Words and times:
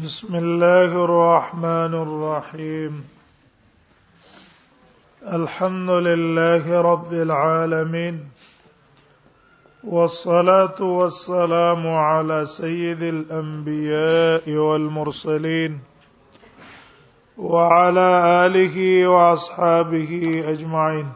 بسم 0.00 0.34
الله 0.34 0.96
الرحمن 1.04 1.94
الرحيم 1.94 2.92
الحمد 5.32 5.90
لله 6.04 6.78
رب 6.82 7.12
العالمين 7.24 8.20
والصلاه 9.84 10.80
والسلام 10.82 11.86
على 11.86 12.46
سيد 12.46 13.02
الانبياء 13.02 14.50
والمرسلين 14.56 15.80
وعلى 17.38 18.06
اله 18.46 19.08
واصحابه 19.08 20.44
اجمعين 20.46 21.08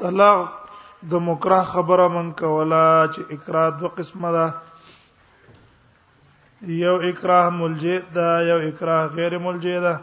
طلاق 0.00 0.64
دمكره 1.02 1.60
خبر 1.62 2.06
من 2.18 2.30
کولا 2.44 3.04
چې 3.14 3.20
اقرار 3.38 3.70
دوه 3.82 3.88
قسمه 3.98 4.32
ده 4.38 4.54
یو 6.62 6.94
اکراه 7.02 7.48
ملجئ 7.50 7.98
دا 8.14 8.40
یو 8.48 8.56
اکراه 8.68 9.06
غیر 9.14 9.38
ملجئ 9.38 9.80
دا 9.84 9.94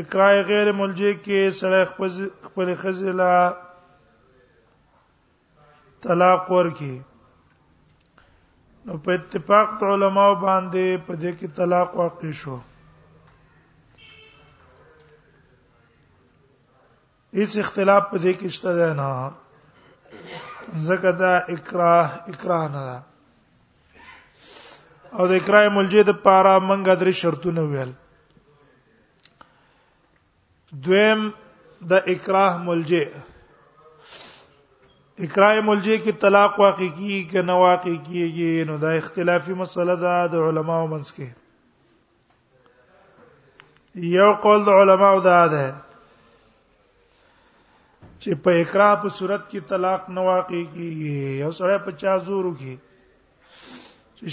اکراه 0.00 0.34
غیر 0.48 0.72
ملجئ 0.72 1.12
کې 1.24 1.38
سړی 1.60 1.82
خپل 2.44 2.68
خزلا 2.80 3.36
طلاق 6.02 6.50
ورکي 6.50 6.96
نو 8.86 8.96
په 9.04 9.12
اتفاق 9.14 9.82
علماء 9.82 10.32
باندې 10.42 10.86
په 11.06 11.14
دې 11.20 11.32
کې 11.38 11.48
طلاق 11.56 11.96
واقع 11.98 12.30
شو 12.40 12.56
هیڅ 17.36 17.52
اختلاف 17.60 18.02
په 18.10 18.16
دې 18.22 18.32
کې 18.38 18.48
شته 18.54 18.70
نه 19.00 19.10
ځکه 20.88 21.10
دا 21.20 21.34
اکراه 21.54 22.06
اکراه 22.30 22.66
نه 22.76 22.82
ده 22.88 22.98
او 25.18 25.24
د 25.28 25.32
اکرای 25.40 25.66
ملجید 25.76 26.06
لپاره 26.12 26.52
مونږه 26.68 26.92
درې 27.00 27.12
شرطونه 27.20 27.62
ویل 27.70 27.90
دویم 30.86 31.20
د 31.92 31.92
اکراه 32.14 32.52
ملجی 32.68 33.02
اکراه 35.24 35.54
ملجی 35.68 35.96
کې 36.02 36.12
طلاق 36.24 36.52
واقع 36.64 36.88
کیږي 36.98 37.20
که 37.30 37.40
نه 37.50 37.54
واقع 37.64 37.94
کیږي 38.08 38.52
نو 38.70 38.74
دا 38.84 38.90
اختلافي 39.00 39.54
مسله 39.62 39.94
ده 40.02 40.12
د 40.32 40.34
علماو 40.48 40.86
منځ 40.94 41.08
کې 41.18 41.28
یو 44.18 44.30
قول 44.48 44.60
د 44.66 44.70
علماو 44.82 45.20
دا 45.30 45.40
ده 45.54 45.66
چې 48.20 48.30
په 48.46 48.50
اکراه 48.64 48.94
په 49.06 49.14
صورت 49.20 49.42
کې 49.50 49.60
طلاق 49.72 50.02
نه 50.18 50.26
واقع 50.30 50.60
کیږي 50.60 51.40
یو 51.44 51.50
سره 51.60 51.74
په 51.88 51.94
چا 52.04 52.12
زور 52.28 52.44
وکړي 52.50 52.74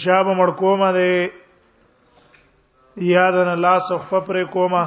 شاب 0.02 0.28
مړ 0.38 0.50
کومه 0.60 0.86
دې 0.94 3.02
یاد 3.14 3.36
نه 3.48 3.52
لاس 3.66 3.88
خو 4.06 4.20
پر 4.28 4.38
کومه 4.54 4.80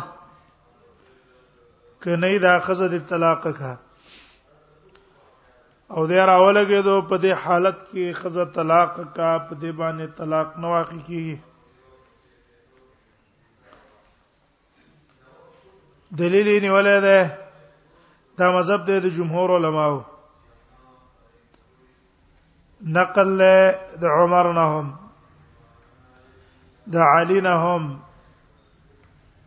ک 2.04 2.06
نه 2.22 2.30
دا 2.44 2.54
خزه 2.68 2.86
د 2.94 3.04
طلاق 3.10 3.42
کا 3.58 3.70
او 5.94 6.06
دې 6.12 6.18
راولګې 6.30 6.80
دو 6.88 6.96
په 7.10 7.16
دې 7.22 7.32
حالت 7.44 7.76
کې 7.90 8.04
خزه 8.22 8.44
طلاق 8.58 8.96
کا 9.16 9.30
په 9.46 9.54
دې 9.60 9.70
باندې 9.82 10.06
طلاق 10.18 10.48
نه 10.64 10.74
واقع 10.74 10.98
کیږي 11.06 11.36
دلیل 16.18 16.48
نیولې 16.62 16.98
ده 17.08 17.20
دا 18.42 18.46
مذهب 18.58 18.80
دی 18.86 18.94
د 19.06 19.08
جمهور 19.20 19.48
علماو 19.60 19.96
نقل 22.84 23.28
له 23.38 23.56
د 24.00 24.04
عمر 24.18 24.46
نه 24.58 24.64
هم 24.74 24.86
د 26.92 26.96
علي 27.12 27.40
نه 27.46 27.54
هم 27.64 27.84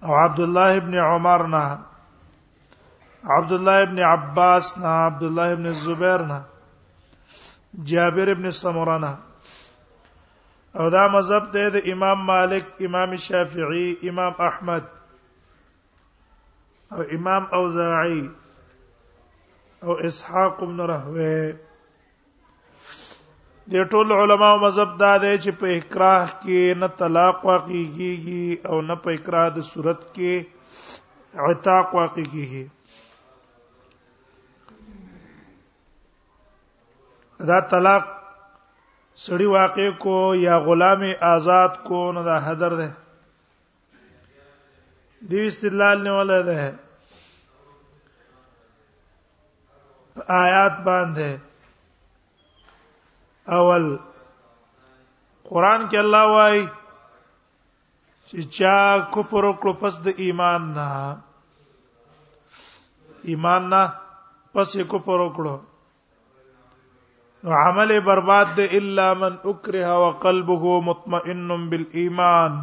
او 0.06 0.14
عبد 0.24 0.40
الله 0.40 0.78
ابن 0.78 0.96
عمر 0.96 1.48
نه 1.48 1.80
عبد 3.30 3.52
الله 3.52 3.82
ابن 3.82 4.00
عباس 4.00 4.78
نه 4.78 4.88
عبد 4.88 5.24
الله 5.24 5.52
ابن 5.52 5.74
زبير 5.74 6.22
نه 6.22 6.44
جابر 7.90 8.32
ابن 8.32 8.52
سمره 8.52 8.98
نه 8.98 9.18
او 10.80 10.90
دا 10.90 11.08
مذهب 11.08 11.52
ته 11.52 11.70
د 11.70 11.76
امام 11.94 12.26
مالک 12.26 12.66
امام 12.82 13.16
شافعي 13.18 13.98
امام 14.10 14.34
احمد 14.48 14.84
او 16.94 17.02
امام 17.02 17.44
اوزاعي 17.54 18.30
او 19.84 19.94
اسحاق 19.94 20.64
بن 20.64 20.82
رهوه 20.82 21.69
د 23.74 23.82
ټول 23.92 24.08
علما 24.20 24.48
او 24.54 24.58
مذهب 24.66 24.92
دا 25.04 25.10
دی 25.24 25.32
چې 25.44 25.52
په 25.62 25.68
اکراه 25.80 26.24
کې 26.44 26.60
نه 26.84 26.88
طلاق 27.00 27.38
واقع 27.50 27.80
کیږي 27.98 28.46
او 28.70 28.78
نه 28.88 28.96
په 29.04 29.10
اکراه 29.18 29.48
د 29.58 29.66
صورت 29.72 30.02
کې 30.16 30.34
عتاق 31.48 31.88
واقع 31.98 32.24
کیږي 32.34 32.64
دا 37.50 37.60
طلاق 37.74 38.06
سړی 39.24 39.48
واقع 39.60 39.86
کو 40.06 40.16
یا 40.48 40.56
غلام 40.70 41.02
آزاد 41.34 41.74
کو 41.90 42.00
نه 42.20 42.30
دا 42.30 42.38
حذر 42.48 42.72
ده 42.82 42.88
دی 45.34 45.40
استدلال 45.52 45.98
نه 46.08 46.12
ولا 46.18 46.40
ده 46.50 46.58
آیات 50.44 50.76
باندې 50.90 51.30
اول 53.58 53.86
قران 55.50 55.82
کې 55.90 55.98
الله 56.04 56.34
وایي 56.36 56.62
چې 58.32 58.38
چا 58.56 58.80
کفر 59.16 59.44
وکړو 59.50 59.74
پس 59.86 59.96
د 60.08 60.22
ایمان 60.26 60.62
نه 60.76 60.90
ایمان 63.34 63.64
نه 63.72 63.82
پس 64.58 64.68
یې 64.76 64.84
کفر 64.94 65.18
وکړو 65.26 65.56
نو 67.44 67.50
عمل 67.66 67.92
برباد 68.10 68.48
دی 68.58 68.64
الا 68.78 69.08
من 69.20 69.34
اکره 69.52 69.92
وقلبه 70.06 70.80
مطمئن 70.90 71.48
بالایمان 71.74 72.54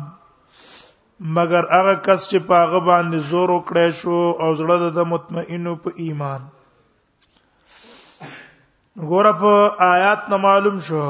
مگر 1.38 1.64
هغه 1.76 1.94
کس 2.08 2.20
چې 2.30 2.38
پاغه 2.50 2.80
باندې 2.90 3.18
زور 3.30 3.48
وکړي 3.56 3.88
شو 4.02 4.18
او 4.46 4.50
زړه 4.60 4.90
د 4.98 5.10
مطمئنو 5.14 5.74
په 5.86 5.90
ایمان 6.06 6.40
ګور 9.04 9.24
په 9.40 9.54
آیات 9.92 10.28
نه 10.30 10.36
معلوم 10.42 10.76
شو 10.86 11.04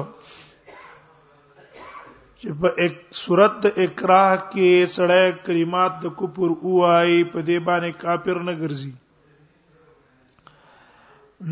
چې 2.41 2.49
په 2.61 2.69
ایک 2.83 2.95
صورت 3.19 3.67
اکراه 3.85 4.31
کې 4.51 4.87
سړی 4.95 5.27
کریمات 5.47 5.93
د 6.03 6.07
کفر 6.21 6.51
اوای 6.57 7.21
په 7.33 7.41
دې 7.47 7.59
باندې 7.69 7.93
کافر 8.03 8.41
نه 8.49 8.53
ګرځي 8.63 8.93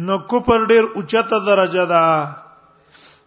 نو 0.08 0.18
کفر 0.34 0.64
ډیر 0.74 0.84
اوچته 0.96 1.38
درجه 1.52 1.86
ده 1.94 2.04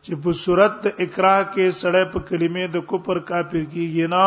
چې 0.04 0.22
په 0.28 0.32
صورت 0.44 0.88
اکراه 1.08 1.42
کې 1.54 1.66
سړی 1.82 2.04
په 2.12 2.20
کلمې 2.28 2.66
د 2.76 2.88
کفر 2.94 3.20
کافر 3.34 3.64
کیږي 3.74 4.08
نه 4.16 4.26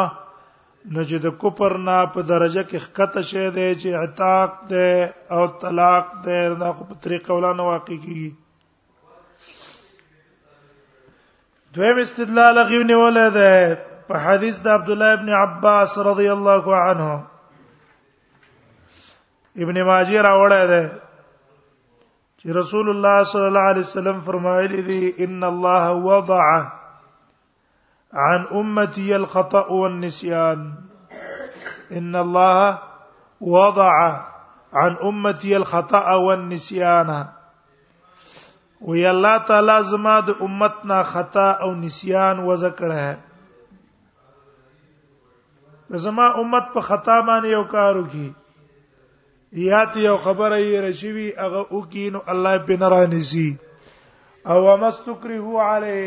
نو 0.93 1.05
چې 1.09 1.17
د 1.29 1.41
کفر 1.47 1.79
نه 1.87 1.99
په 2.19 2.31
درجه 2.35 2.63
کې 2.71 2.79
خکته 2.89 3.23
شې 3.29 3.45
دی 3.57 3.69
چې 3.81 3.91
عتاق 4.05 4.51
ده 4.71 4.89
او 5.37 5.47
طلاق 5.65 6.07
ده 6.29 6.39
دا 6.63 6.73
خو 6.79 6.85
په 6.93 7.05
طریقه 7.07 7.31
ولا 7.37 7.53
نه 7.63 7.75
واقع 7.75 7.97
کیږي 8.05 8.31
دویم 11.75 11.99
استدلال 11.99 12.59
غیونه 12.65 12.97
ولده 13.01 13.51
په 14.09 14.15
حدیث 14.25 14.57
د 14.63 14.69
عبد 14.77 14.89
الله 14.95 15.13
ابن 15.19 15.29
عباس 15.43 15.99
رضی 16.07 16.27
الله 16.33 16.65
عنه 16.89 17.11
ابن 19.67 19.77
ماجه 19.91 20.19
راوړی 20.29 20.65
دی 20.73 20.83
چې 22.39 22.47
رسول 22.61 22.87
الله 22.95 23.19
صلی 23.35 23.47
الله 23.53 23.67
علیه 23.73 23.87
وسلم 23.89 24.19
فرمایلی 24.27 24.83
دی 24.91 25.01
ان 25.29 25.45
الله 25.53 25.85
وضع 26.11 26.51
عن 28.31 28.43
امتي 28.63 29.15
الخطا 29.23 29.63
والنسيان 29.81 30.61
ان 32.03 32.17
الله 32.25 32.79
وضع 33.57 33.93
عن 34.83 34.93
امتي 35.11 35.55
الخطا 35.57 36.09
والنسيان 36.15 37.21
وی 38.89 39.03
الله 39.07 39.39
تعالی 39.49 39.73
زما 39.91 40.13
د 40.27 40.31
امت 40.45 40.75
نه 40.91 40.99
خطا 41.15 41.43
او 41.65 41.67
نسیان 41.81 42.39
وزکړه 42.39 42.99
ہے 43.07 43.17
زما 46.05 46.27
امت 46.43 46.73
په 46.75 46.81
خطا 46.89 47.17
باندې 47.27 47.49
یو 47.57 47.65
کار 47.73 47.95
وکي 48.01 48.29
یا 49.67 49.81
ته 49.93 49.99
یو 50.07 50.17
خبره 50.29 50.57
یې 50.57 50.81
رشوي 50.87 51.29
هغه 51.43 51.61
وکي 51.77 52.07
نو 52.17 52.21
الله 52.37 52.59
په 52.71 52.81
نرانیسی 52.85 53.45
او 54.53 54.59
مستکره 54.85 55.63
علی 55.69 56.01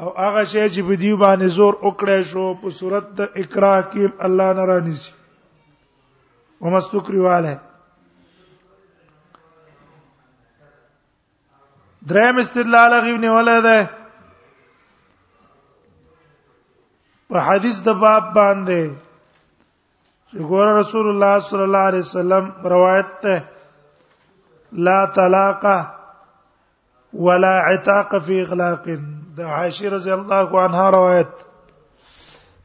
او 0.00 0.16
هغه 0.16 0.44
شی 0.44 0.68
چې 0.68 0.82
په 0.88 0.94
دی 0.96 1.14
باندې 1.14 1.46
زور 1.58 1.74
وکړې 1.74 2.20
شو 2.32 2.46
په 2.64 2.68
صورت 2.80 3.04
د 3.20 3.22
اکراه 3.40 3.80
کې 3.90 4.10
الله 4.30 4.48
نرانیسی 4.62 5.12
ومستکره 6.64 7.26
علی 7.38 7.54
دریم 12.10 12.36
استدلال 12.38 12.92
غو 13.04 13.16
نیولای 13.24 13.60
دی 13.66 13.80
په 17.28 17.36
حدیث 17.46 17.78
د 17.86 17.98
باب 18.02 18.24
باندې 18.38 18.82
چې 20.28 20.36
ګور 20.50 20.66
رسول 20.80 21.06
الله 21.12 21.34
صلی 21.48 21.64
الله 21.68 21.84
علیه 21.92 22.04
وسلم 22.08 22.44
روایت 22.72 23.08
ته 23.22 23.34
لا 24.88 24.94
طلاق 25.16 25.62
ولا 27.28 27.52
عتاق 27.70 28.10
فی 28.26 28.36
اغلاق 28.44 28.84
د 28.86 29.38
عائشه 29.56 29.88
رضی 29.96 30.10
الله 30.18 30.48
عنها 30.66 30.84
روایت 30.96 31.32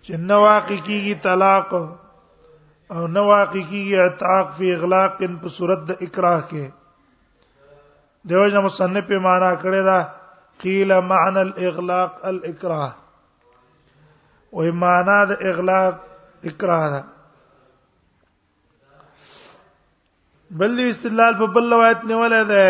چې 0.03 0.13
نو 0.27 0.37
واقع 0.47 0.77
کیږي 0.85 1.13
طلاق 1.27 1.69
او 2.93 3.07
نو 3.15 3.23
واقع 3.33 3.61
کیږي 3.69 3.95
عتاق 4.11 4.45
فی 4.61 4.71
اغلاق 4.75 5.17
په 5.41 5.49
صورت 5.57 5.79
د 5.89 6.05
اکراه 6.07 6.41
کې 6.51 6.63
دیوژن 8.29 8.59
مصنف 8.65 9.05
په 9.07 9.19
معنا 9.25 9.51
کړی 9.61 9.81
دا 9.89 9.99
قیل 10.63 10.91
معنا 11.11 11.39
الاغلاق 11.47 12.11
الاکراه 12.31 12.91
او 14.55 14.61
معنا 14.83 15.17
د 15.29 15.41
اغلاق 15.49 15.95
اکراه 16.49 16.85
دا 16.93 17.01
بل 20.61 20.73
استدلال 20.89 21.33
په 21.41 21.45
بل 21.57 21.65
روایت 21.73 21.99
نیولای 22.11 22.45
ده 22.51 22.65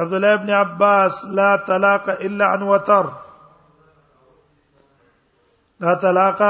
عبد 0.00 0.12
الله 0.16 0.32
ابن 0.38 0.50
عباس 0.62 1.14
لا 1.40 1.50
طلاق 1.68 2.04
الا 2.26 2.46
عن 2.54 2.62
وتر 2.72 3.06
لا 5.84 5.94
طلاق 6.04 6.40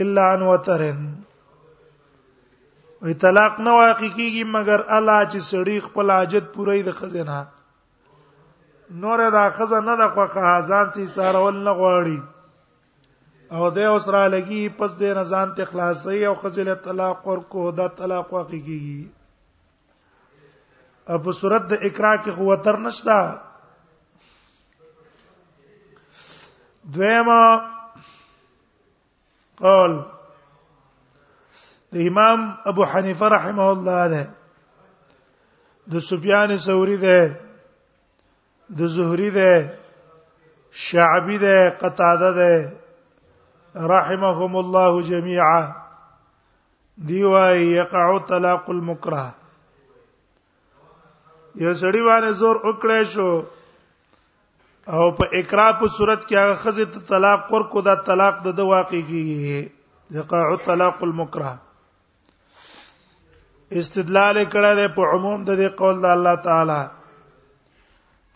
الا 0.00 0.22
عن 0.32 0.42
وتر 0.50 0.82
وې 3.02 3.14
طلاق 3.22 3.54
نه 3.64 3.72
واقع 3.78 4.04
کیږي 4.14 4.44
مګر 4.52 4.80
الله 4.96 5.18
چې 5.32 5.38
سړی 5.50 5.76
خپل 5.88 6.06
حاجت 6.12 6.44
پوره 6.54 6.72
د 6.86 6.88
خزینه 7.00 7.38
نور 9.04 9.18
دا 9.34 9.44
خزانه 9.58 9.94
د 10.00 10.02
خوخه 10.16 10.46
ځان 10.70 10.86
سي 10.96 11.04
سارول 11.18 11.56
نه 11.66 11.72
غواړي 11.82 12.20
او 13.56 13.62
د 13.76 13.78
اوس 13.92 14.04
را 14.16 14.24
لګي 14.34 14.62
پس 14.82 14.90
د 15.04 15.14
نزان 15.20 15.54
ته 15.60 15.64
خلاصي 15.70 16.20
او 16.32 16.34
خزله 16.42 16.74
طلاق 16.88 17.22
ورکو 17.28 17.64
دا 17.78 17.88
طلاق 18.00 18.26
واقع 18.38 18.60
کیږي 18.66 21.14
په 21.26 21.32
صورت 21.44 21.62
د 21.68 21.72
اقرا 21.90 22.12
کې 22.22 22.30
قوتر 22.42 22.76
نشتا 22.88 23.20
دویمه 26.94 27.40
قول 29.64 29.92
د 31.94 32.00
امام 32.08 32.40
ابو 32.70 32.82
حنیفه 32.92 33.28
رحمه 33.36 33.66
الله 33.72 34.00
ده 34.12 34.24
د 35.92 36.02
سفیان 36.10 36.50
ثوری 36.66 36.96
ده 37.04 37.20
د 38.80 38.88
زهری 38.96 39.28
ده 39.36 39.52
شعبی 40.86 41.38
ده 41.44 41.56
قتاده 41.82 42.32
ده 42.38 42.52
رحمهم 43.92 44.56
الله 44.62 44.92
جميعا 45.10 45.60
دی 47.10 47.22
وايي 47.34 47.62
يقع 47.80 48.18
طلاق 48.30 48.64
المكره 48.74 49.24
یو 51.64 51.72
سړی 51.82 52.02
باندې 52.08 52.30
زور 52.40 52.56
وکړې 52.66 53.00
شو 53.14 53.30
او 54.98 55.06
په 55.22 55.40
اقرا 55.40 55.64
په 55.80 55.86
صورت 55.96 56.20
کې 56.28 56.36
هغه 56.44 56.56
خزه 56.66 57.08
طلاق 57.12 57.48
ورکو 57.54 57.80
دا 57.88 57.94
طلاق 58.10 58.44
د 58.46 58.60
واقع 58.72 59.00
کیږي 59.12 60.18
يقع 60.18 60.44
طلاق 60.68 61.02
المكره 61.08 61.52
استدلال 63.76 64.36
کړه 64.52 64.70
د 64.80 64.94
په 64.96 65.02
عموم 65.14 65.40
د 65.48 65.58
دې 65.60 65.68
قول 65.80 65.96
د 66.02 66.06
الله 66.14 66.36
تعالی 66.46 66.80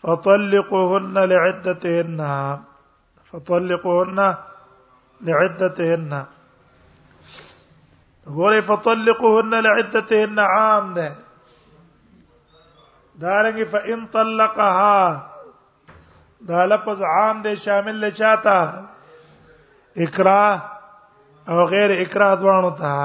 فطلقوهن 0.01 1.15
لعدتهن 1.31 2.19
فطلقوهن 3.31 4.19
لعدتهن 5.29 6.13
غوري 8.37 8.61
فطلقوهن 8.69 9.53
لعدتهن 9.65 10.39
عام 10.55 10.85
ده 10.99 11.09
دارنګ 13.21 13.59
فإن 13.73 13.99
طلقها 14.15 15.01
دا 16.53 16.61
لفظ 16.71 16.99
عام 17.17 17.35
دی 17.45 17.53
شامل 17.67 17.95
لچاته 18.03 18.59
اکراه 20.03 20.53
او 21.53 21.57
غیر 21.73 21.89
اکراه 22.03 22.33
دوانو 22.41 22.71
ته 22.79 22.95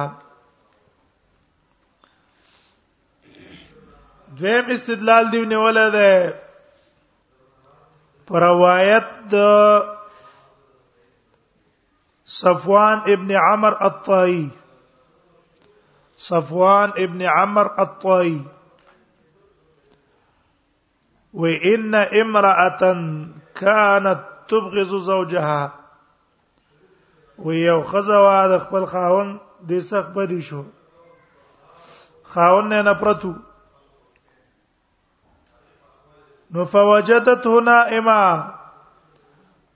دویم 4.40 4.64
استدلال 4.72 5.30
دی 5.30 5.40
نیول 5.52 5.78
ده 5.90 6.10
پر 8.26 8.40
روایت 8.42 9.06
د 9.32 9.96
صفوان 12.40 12.98
ابن 13.12 13.30
عمر 13.42 13.74
الطائي 13.86 14.48
صفوان 16.26 16.90
ابن 17.04 17.22
عمر 17.36 17.66
الطائي 17.82 18.40
وان 21.34 21.94
امراه 21.94 22.94
كانت 23.54 24.18
تبغض 24.48 24.94
زوجها 25.08 25.72
ویو 27.44 27.80
خزوا 27.90 28.46
د 28.48 28.58
خپل 28.68 28.84
خاون 28.94 29.36
د 29.68 29.78
سخت 29.90 30.10
بدی 30.16 30.40
شو 30.50 30.62
خاون 32.34 32.68
نه 32.68 32.82
نفرتو 32.90 33.32
نو 36.50 36.64
فوجدت 36.64 37.46
هنا 37.46 37.80
اما 37.98 38.20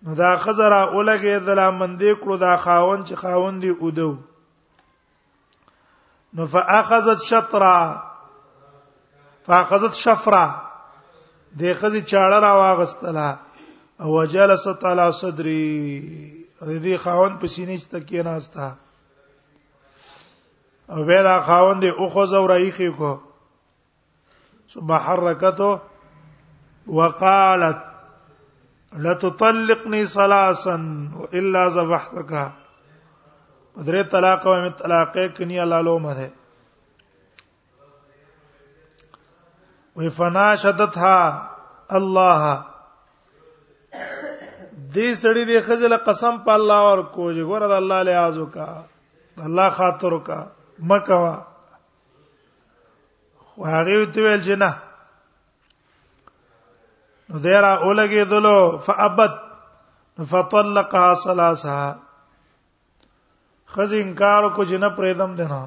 نو 0.03 0.15
دا 0.21 0.37
خزر 0.45 0.73
اولګه 0.79 1.39
دلا 1.49 1.71
مندې 1.71 2.21
کړو 2.23 2.37
دا 2.45 2.57
خاون 2.63 3.05
چې 3.05 3.15
خاون 3.23 3.61
دی 3.63 3.69
اودو 3.81 4.13
نو 6.39 6.47
فاخذت 6.55 7.23
شطرا 7.29 7.77
فاخذت 9.47 9.95
شفرا 10.05 10.45
دې 11.61 11.73
خزي 11.81 12.03
چاړه 12.03 12.39
را 12.47 12.53
واغستله 12.53 13.39
او 14.03 14.25
جلست 14.35 14.85
علی 14.91 15.09
صدری 15.21 15.63
دې 16.61 16.97
خاون 16.97 17.39
په 17.39 17.47
سینې 17.47 17.77
ست 17.83 17.95
کې 17.95 18.25
ناستا 18.29 18.73
او 20.91 21.05
به 21.11 21.23
دا 21.29 21.41
خاون 21.49 21.81
دې 21.83 21.99
او 21.99 22.09
خو 22.15 22.25
زو 22.33 22.47
رايخي 22.55 22.91
کو 23.01 23.13
سبحان 24.75 25.01
حرکتو 25.07 25.71
وقالت 26.87 27.77
لا 28.93 29.15
تطلقني 29.15 30.07
ثلاثا 30.07 30.77
والا 31.19 31.69
ذبحتك 31.69 32.53
درې 33.77 34.03
طلاق 34.05 34.47
او 34.47 34.69
طلاق 34.79 35.13
کني 35.37 35.63
الله 35.63 35.81
لومه 35.81 36.13
ده 36.15 36.31
وی 39.97 40.11
فنا 40.11 40.55
شدتها 40.57 41.51
الله 41.91 42.65
دې 44.93 45.15
سړي 45.15 45.45
دې 45.45 45.61
خزل 45.63 45.97
قسم 45.97 46.39
په 46.39 46.55
الله 46.55 46.79
اور 46.93 47.03
کوج 47.15 47.39
ګور 47.41 47.61
د 47.61 47.73
الله 47.81 48.03
له 48.03 48.17
ازو 48.27 48.45
کا 48.47 48.69
الله 49.49 49.71
خاطر 49.81 50.19
کا 50.29 50.41
مکوا 50.93 51.35
خو 53.39 53.65
هغه 53.67 53.97
ویل 53.97 54.43
چې 54.45 54.59
نه 54.65 54.75
دیرا 57.41 57.73
اولګې 57.85 58.25
دلو 58.31 58.59
فابت 58.87 59.35
فطلقها 60.31 61.15
ثلاثه 61.25 61.77
خزي 63.77 64.01
انکار 64.03 64.49
کو 64.57 64.65
جن 64.73 64.85
پرېدم 64.97 65.35
دینا 65.37 65.61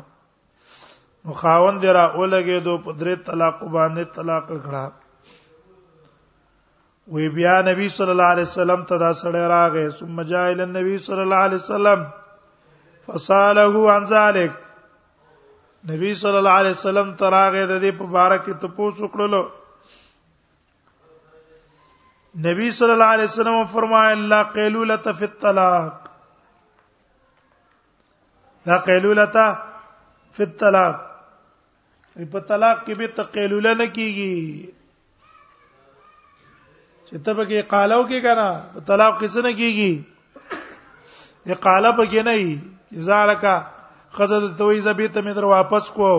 نو 1.26 1.34
خاوند 1.40 1.82
دیرا 1.82 2.06
اولګې 2.18 2.60
دو 2.66 2.78
پدرې 2.78 3.16
طلاق 3.32 3.64
باندې 3.64 4.04
طلاق 4.20 4.48
کړه 4.64 4.84
وی 7.16 7.30
بیا 7.30 7.58
نبی 7.72 7.90
صلی 7.96 8.12
الله 8.12 8.26
علیه 8.36 8.44
وسلم 8.50 8.84
ته 8.92 8.98
دا 9.08 9.12
سړی 9.24 9.46
راغې 9.48 9.90
ثم 10.00 10.22
جاء 10.22 10.46
الى 10.52 10.64
النبي 10.70 10.98
صلی 11.10 11.22
الله 11.22 11.44
علیه 11.50 11.62
وسلم 11.66 12.06
فصاله 13.10 13.96
عن 13.98 14.06
ذلك 14.16 14.54
نبی 15.90 16.16
صلی 16.24 16.38
الله 16.38 16.56
علیه 16.64 16.72
وسلم 16.80 17.14
تراغه 17.26 17.62
د 17.68 17.78
دې 17.82 17.98
په 18.02 18.06
بارکه 18.18 18.54
ته 18.64 18.68
پوښتنه 18.80 19.10
وکړلو 19.10 19.44
نبی 22.44 22.72
صلی 22.78 22.92
الله 22.92 23.10
علیه 23.16 23.24
وسلم 23.30 23.64
فرمایا 23.74 24.14
لا 24.30 24.42
قیلولۃ 24.54 25.08
فی 25.20 25.26
الطلاق 25.26 26.08
لا 28.68 28.78
قیلولۃ 28.88 29.38
فی 30.38 30.44
الطلاق 30.44 30.96
په 32.32 32.40
طلاق 32.50 32.76
کې 32.86 32.94
به 33.00 33.08
تقیلوله 33.16 33.72
نه 33.80 33.86
کیږي 33.88 34.70
چې 37.08 37.24
ته 37.26 37.34
به 37.40 37.46
کې 37.50 37.62
قالو 37.74 37.98
کې 38.10 38.20
کنا 38.26 38.46
په 38.76 38.80
طلاق 38.92 39.18
کې 39.20 39.28
څه 39.34 39.42
نه 39.46 39.52
کیږي 39.58 41.56
اقاله 41.56 41.92
به 41.98 42.06
کې 42.12 42.24
نه 42.28 42.32
ای 42.38 43.06
ځالکا 43.10 43.56
خزه 44.20 44.40
ته 44.62 44.70
وی 44.70 44.80
زبیته 44.86 45.22
مې 45.22 45.34
در 45.40 45.46
واپس 45.56 45.90
کو 45.98 46.12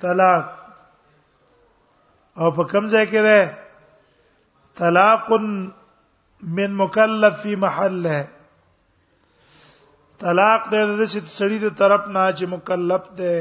طلاق 0.01 0.45
او 2.39 2.47
په 2.55 2.63
کوم 2.71 2.85
ځای 2.93 3.03
کې 3.11 3.21
ده 3.27 3.39
طلاق 4.81 5.25
من 6.55 6.71
مکلف 6.81 7.33
فی 7.41 7.53
محله 7.65 8.17
طلاق 10.23 10.61
د 10.73 10.95
دې 10.99 11.07
سړي 11.37 11.57
د 11.65 11.75
طرف 11.83 12.03
نه 12.15 12.23
چې 12.37 12.45
مکلف 12.55 13.03
ده 13.17 13.35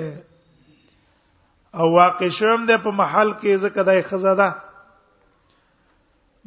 او 1.80 1.86
واقع 1.98 2.28
شوم 2.40 2.60
ده 2.72 2.76
په 2.84 2.90
محل 3.00 3.30
کې 3.40 3.52
ځکه 3.64 3.80
دای 3.90 4.00
خزاده 4.10 4.48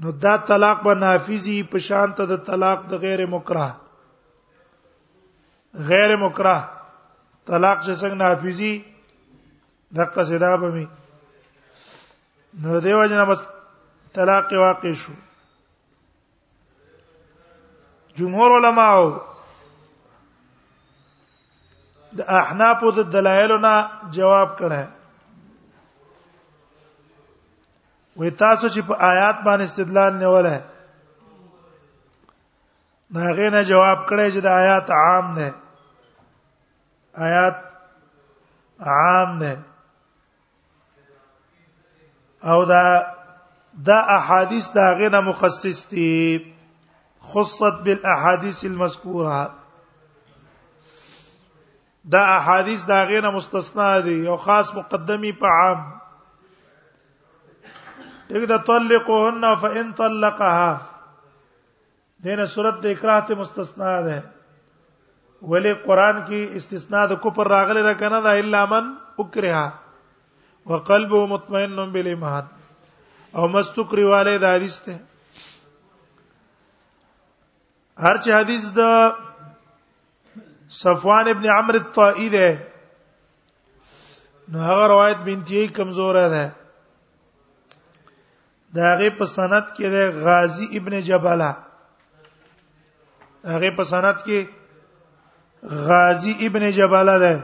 نو 0.03 0.11
دا 0.11 0.35
طلاق 0.47 0.83
به 0.83 0.93
نافذي 0.93 1.55
په 1.73 1.77
شان 1.87 2.09
ته 2.19 2.23
د 2.31 2.45
طلاق 2.47 2.79
د 2.93 2.99
غیر 3.03 3.25
مکرہ 3.33 3.67
غیر 5.89 6.11
مکرہ 6.23 6.55
طلاق 7.51 7.77
چې 7.85 7.93
څنګه 8.01 8.19
نافذي 8.23 8.73
دغه 9.99 10.21
صدا 10.31 10.55
به 10.61 10.69
می 10.75 10.85
نو 12.63 12.79
دیو 12.87 13.05
جنا 13.09 13.23
بس 13.29 13.41
طلاق 14.17 14.49
واقع 14.63 14.91
شو 15.03 15.13
جمهور 18.17 18.51
علماو 18.57 19.03
د 22.19 22.29
احناف 22.41 22.83
د 22.99 23.09
دلایلو 23.15 23.57
نه 23.67 23.73
جواب 24.19 24.49
کړه 24.59 24.83
وې 28.19 28.29
تاسو 28.39 28.67
چې 28.73 28.81
په 28.87 28.95
آیات 29.11 29.37
باندې 29.45 29.63
استدلال 29.69 30.13
نیول 30.21 30.45
ہے 30.53 30.61
ناغه 33.15 33.47
نه 33.55 33.61
جواب 33.69 33.99
کړی 34.11 34.27
چې 34.33 34.39
د 34.45 34.47
آیات 34.61 34.85
عام 35.01 35.25
نه 35.39 35.49
آیات 37.27 37.57
عام 38.95 39.29
نه 39.43 39.53
او 42.53 42.59
دا 42.71 42.83
دا 43.87 43.97
احادیث 44.17 44.65
دا 44.79 44.85
غنه 44.99 45.19
مخصص 45.29 45.79
دي 45.91 46.13
خصت 47.33 47.75
بالاحاديث 47.87 48.59
المذكوره 48.71 49.39
دا 52.15 52.21
احادیث 52.37 52.79
دا 52.91 52.99
غنه 53.11 53.29
مستثنا 53.37 53.89
دي 54.09 54.19
او 54.27 54.35
خاص 54.47 54.67
مقدمي 54.81 55.33
په 55.43 55.49
عام 55.59 55.81
دغه 58.29 58.45
د 58.51 58.57
طلقهن 58.69 59.43
فان 59.61 59.91
طلقها 60.01 60.71
دینه 62.27 62.45
صورت 62.55 62.75
د 62.85 62.95
اکراه 62.95 63.19
ته 63.27 63.33
مستثنا 63.41 63.91
ده 64.07 64.17
ولی 65.53 65.73
قران 65.85 66.15
کې 66.27 66.39
استثناء 66.61 67.03
د 67.11 67.19
کفر 67.25 67.45
راغلی 67.55 67.83
دا 67.89 67.93
کنه 68.03 68.19
دا 68.29 68.31
الا 68.43 68.63
من 68.71 68.85
اکرها 69.19 69.65
وقلبه 70.73 71.21
مطمئن 71.33 71.83
بالایمان 71.93 72.45
او 73.37 73.47
مستکری 73.57 74.05
والے 74.13 74.35
دا 74.45 74.49
حدیث 74.55 74.79
ته 74.87 74.93
هر 78.07 78.15
چې 78.23 78.29
حدیث 78.39 78.63
د 78.77 78.81
صفوان 80.83 81.27
ابن 81.33 81.45
عمرو 81.57 81.79
الطائي 81.83 82.29
ده 82.39 82.47
نو 84.53 84.59
هغه 84.69 84.87
روایت 84.93 85.19
بنتیه 85.25 85.67
کمزوره 85.81 86.27
ده 86.37 86.45
دا 88.75 88.83
هغه 88.93 89.09
په 89.19 89.25
سند 89.37 89.65
کې 89.75 89.85
د 89.95 89.97
غازی 90.25 90.65
ابن 90.77 90.93
جبله 91.09 91.49
هغه 93.53 93.69
په 93.77 93.83
سند 93.93 94.17
کې 94.25 94.39
غازی 95.87 96.33
ابن 96.47 96.63
جبله 96.77 97.15
ده 97.23 97.35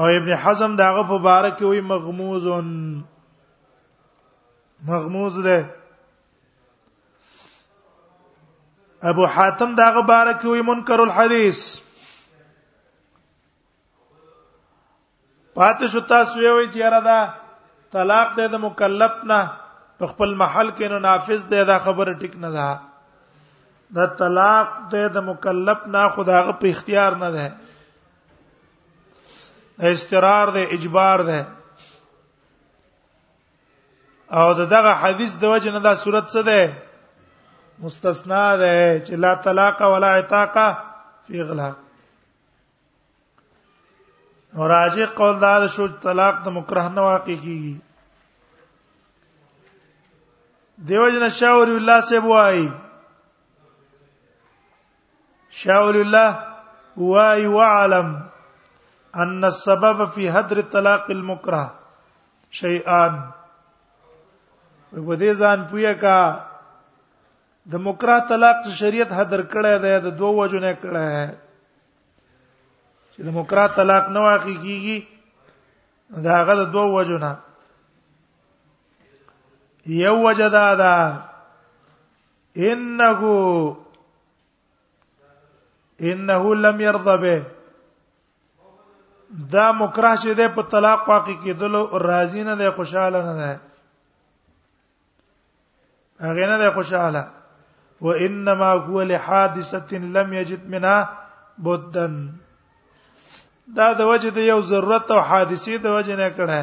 او 0.00 0.06
ابن 0.18 0.30
حزم 0.42 0.72
داغه 0.82 1.02
په 1.10 1.18
باره 1.26 1.50
کې 1.56 1.64
وی 1.70 1.80
مغموز 1.92 2.44
مغموز 4.90 5.34
ده 5.48 5.58
ابو 9.10 9.24
حاتم 9.34 9.70
داغه 9.82 10.02
باره 10.10 10.32
کې 10.40 10.46
وی 10.52 10.62
منکر 10.70 11.00
الحديث 11.06 11.60
پاتې 15.54 15.84
شو 15.92 16.00
تاسو 16.00 16.34
یې 16.44 16.50
وی 16.56 16.66
چې 16.72 16.76
یاره 16.78 17.00
ده 17.08 17.18
طلاق 17.94 18.28
دې 18.38 18.46
د 18.54 18.56
مکلف 18.66 19.12
نه 19.32 19.40
خپل 20.10 20.30
محل 20.42 20.68
کې 20.76 20.86
نو 20.94 20.98
نافذ 21.08 21.40
دې 21.52 21.62
دا 21.70 21.76
خبره 21.84 22.12
ټیک 22.22 22.34
نه 22.42 22.50
ده 22.56 22.68
دا 23.96 24.04
طلاق 24.20 24.68
دې 24.92 25.04
د 25.16 25.18
مکلف 25.30 25.80
نه 25.94 26.02
خداغه 26.18 26.52
په 26.60 26.66
اختیار 26.74 27.10
نه 27.22 27.28
ده 27.36 27.46
استقرار 29.94 30.46
دې 30.56 30.64
اجبار 30.78 31.18
ده 31.30 31.40
او 34.38 34.46
دغه 34.74 34.92
حدیث 35.02 35.32
د 35.42 35.44
وجه 35.56 35.70
نه 35.78 35.82
دا 35.88 35.92
صورت 36.04 36.24
څه 36.34 36.40
ده 36.52 36.60
مستثنا 37.86 38.42
ده 38.62 38.74
چې 39.06 39.12
لا 39.24 39.32
طلاق 39.48 39.78
ولا 39.96 40.10
عتاقه 40.22 40.68
فی 41.26 41.36
غلاق 41.50 41.76
راجع 44.66 45.04
قول 45.16 45.38
دا 45.40 45.66
شو 45.76 45.86
طلاق 46.02 46.38
د 46.44 46.48
مکره 46.56 46.88
نه 46.94 47.00
واقع 47.02 47.24
کیږي 47.24 47.76
دیو 50.88 51.08
جن 51.14 51.28
شاور 51.36 51.68
الله 51.76 52.00
سے 52.08 52.20
بوای 52.26 52.66
شاور 55.60 55.94
الله 56.02 57.06
وای 57.06 57.46
وعلم 57.54 58.08
ان 59.24 59.38
السبب 59.44 60.04
في 60.14 60.30
هدر 60.38 60.60
طلاق 60.76 61.10
المكره 61.10 61.64
شيئان 62.62 63.18
په 64.90 65.16
دې 65.16 65.32
ځان 65.42 65.64
پویا 65.70 65.92
کا 66.06 66.18
د 67.72 67.84
مکرہ 67.88 68.18
طلاق 68.28 68.58
شریعت 68.78 69.12
هدر 69.18 69.40
کړه 69.42 69.76
ده 69.84 69.98
د 70.06 70.16
دوه 70.22 70.30
وجو 70.42 70.58
نه 70.64 70.72
کړه 70.84 71.28
چې 73.18 73.24
دموکرات 73.32 73.70
طلاق 73.76 74.04
نه 74.14 74.20
واقع 74.26 74.52
کیږي 74.62 74.98
دا 76.26 76.32
هغه 76.40 76.54
د 76.60 76.68
دوه 76.72 76.88
وجو 76.96 77.16
نه 77.24 77.32
یو 80.04 80.12
وجدا 80.26 80.64
دا 80.82 80.94
انه 82.56 83.12
انه 86.12 86.54
لم 86.68 86.76
يرضى 86.86 87.16
به 87.26 87.36
دا 89.52 89.66
مکرہ 89.78 90.12
چې 90.22 90.30
ده 90.40 90.46
په 90.58 90.62
طلاق 90.72 91.06
واقع 91.08 91.36
کېدلو 91.44 91.82
راضی 92.06 92.42
نه 92.48 92.54
ده 92.64 92.70
خوشاله 92.80 93.22
نه 93.28 93.34
ده 93.40 93.60
هغه 96.26 96.46
نه 96.54 96.58
ده 96.66 96.70
خوشاله 96.80 97.28
وانما 98.00 98.72
هو 98.72 99.02
لحادثه 99.02 99.92
لم 100.18 100.32
يجد 100.42 100.66
منها 100.76 101.00
بدن 101.66 102.22
دا 103.76 103.88
د 103.92 104.00
وجه 104.10 104.30
د 104.36 104.38
یو 104.52 104.58
ضرورت 104.70 105.06
او 105.16 105.20
حادثې 105.30 105.74
د 105.84 105.86
وجه 105.96 106.14
نه 106.20 106.28
کړه 106.36 106.60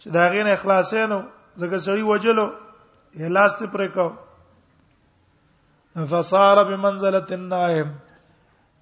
چې 0.00 0.08
دا 0.16 0.24
غین 0.34 0.46
اخلاص 0.52 0.90
نه 0.94 1.16
زګه 1.60 1.78
سړی 1.86 2.02
وجلو 2.10 2.46
اخلاص 3.22 3.52
ته 3.58 3.64
پرې 3.74 3.88
کو 3.98 4.06
فصار 6.12 6.56
بمنزله 6.70 7.24
النائم 7.38 7.88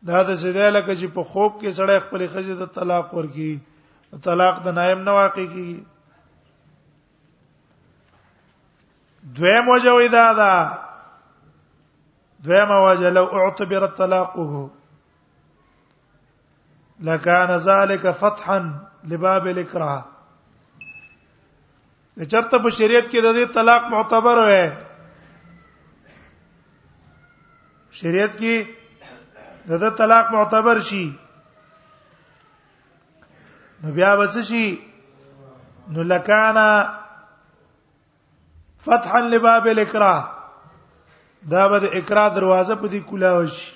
دا 0.07 0.23
د 0.29 0.31
سړي 0.43 0.71
لکه 0.77 0.95
چې 1.01 1.07
په 1.19 1.23
خوب 1.33 1.51
کې 1.61 1.71
سړی 1.81 1.97
خپل 2.07 2.21
خزه 2.37 2.55
د 2.63 2.65
طلاق 2.79 3.07
ورکی 3.19 3.55
طلاق 4.31 4.55
د 4.65 4.67
نائم 4.81 5.01
نه 5.11 5.15
واقع 5.21 5.47
کیږي 5.53 5.73
دویم 9.37 9.67
وجه 9.75 9.93
وې 9.97 10.09
دا 10.17 10.25
دا 10.41 10.55
دویم 12.49 12.71
وجه 12.87 13.09
لو 13.21 13.27
اعتبر 13.39 13.83
طلاقه 14.01 14.53
لکان 17.05 17.57
ذالک 17.65 18.07
فتحا 18.19 18.59
لباب 19.11 19.47
الاکراه 19.47 20.03
چرته 22.31 22.59
په 22.59 22.71
شریعت 22.71 23.09
کې 23.11 23.21
د 23.21 23.35
دې 23.35 23.47
طلاق 23.55 23.85
معتبر 23.91 24.37
وي 24.37 24.71
شریعت 27.99 28.37
کې 28.39 28.67
د 29.69 29.79
دې 29.81 29.91
طلاق 30.03 30.33
معتبر 30.37 30.81
شي 30.87 31.05
نو 33.83 33.93
بیا 33.99 34.13
وڅ 34.21 34.39
شي 34.43 34.81
نو 35.97 36.03
لکانا 36.15 36.67
فتحا 38.89 39.19
لباب 39.37 39.67
الاکراه 39.75 40.75
دا 41.51 41.69
به 41.69 41.79
د 41.85 41.97
اکراه 41.99 42.29
دروازه 42.35 42.75
په 42.75 42.89
دې 42.89 43.01
کولاوي 43.11 43.49
شي 43.59 43.76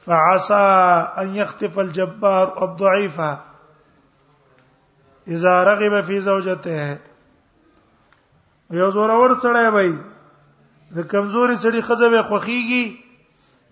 فعسى 0.00 0.54
ان 1.22 1.34
يخطف 1.36 1.78
الجبار 1.78 2.64
الضعيف 2.64 3.20
اذا 5.28 5.64
رغب 5.64 6.00
في 6.04 6.20
زوجته 6.20 6.96
یو 8.70 8.90
زور 8.90 9.10
اور 9.12 9.30
څړای 9.42 9.68
وای 9.74 9.92
د 10.96 11.06
کمزوري 11.12 11.56
څړي 11.62 11.80
خزبې 11.82 12.20
خوخيږي 12.28 12.84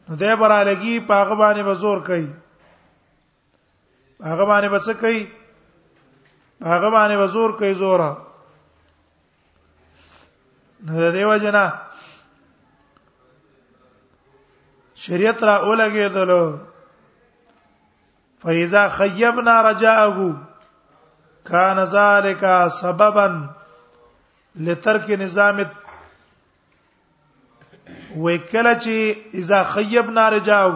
نو 0.08 0.14
دې 0.16 0.32
برالګي 0.42 1.00
پاغه 1.08 1.34
باندې 1.34 1.62
به 1.68 1.74
زور 1.82 1.98
کوي 2.06 2.28
هغه 4.28 4.44
باندې 4.46 4.68
به 4.72 4.78
څه 4.86 4.92
کوي 5.00 5.28
هغه 6.70 6.88
باندې 6.94 7.16
به 7.16 7.26
زور 7.26 7.50
کوي 7.58 7.74
زوره 7.82 8.10
نو 10.86 10.94
د 11.02 11.12
دیو 11.18 11.36
جنا 11.44 11.66
شریعت 15.04 15.42
را 15.42 15.56
اولګېدل 15.68 16.32
فإذا 18.42 18.88
خيبنا 18.88 19.56
رجاءه 19.68 20.36
كان 21.48 21.78
ذلك 21.96 22.42
سببا 22.82 23.28
لترك 24.66 25.06
نظام 25.24 25.56
وکله 28.24 28.72
چې 28.82 28.96
اذا 29.40 29.60
خيبنا 29.74 30.24
رجاءه 30.34 30.70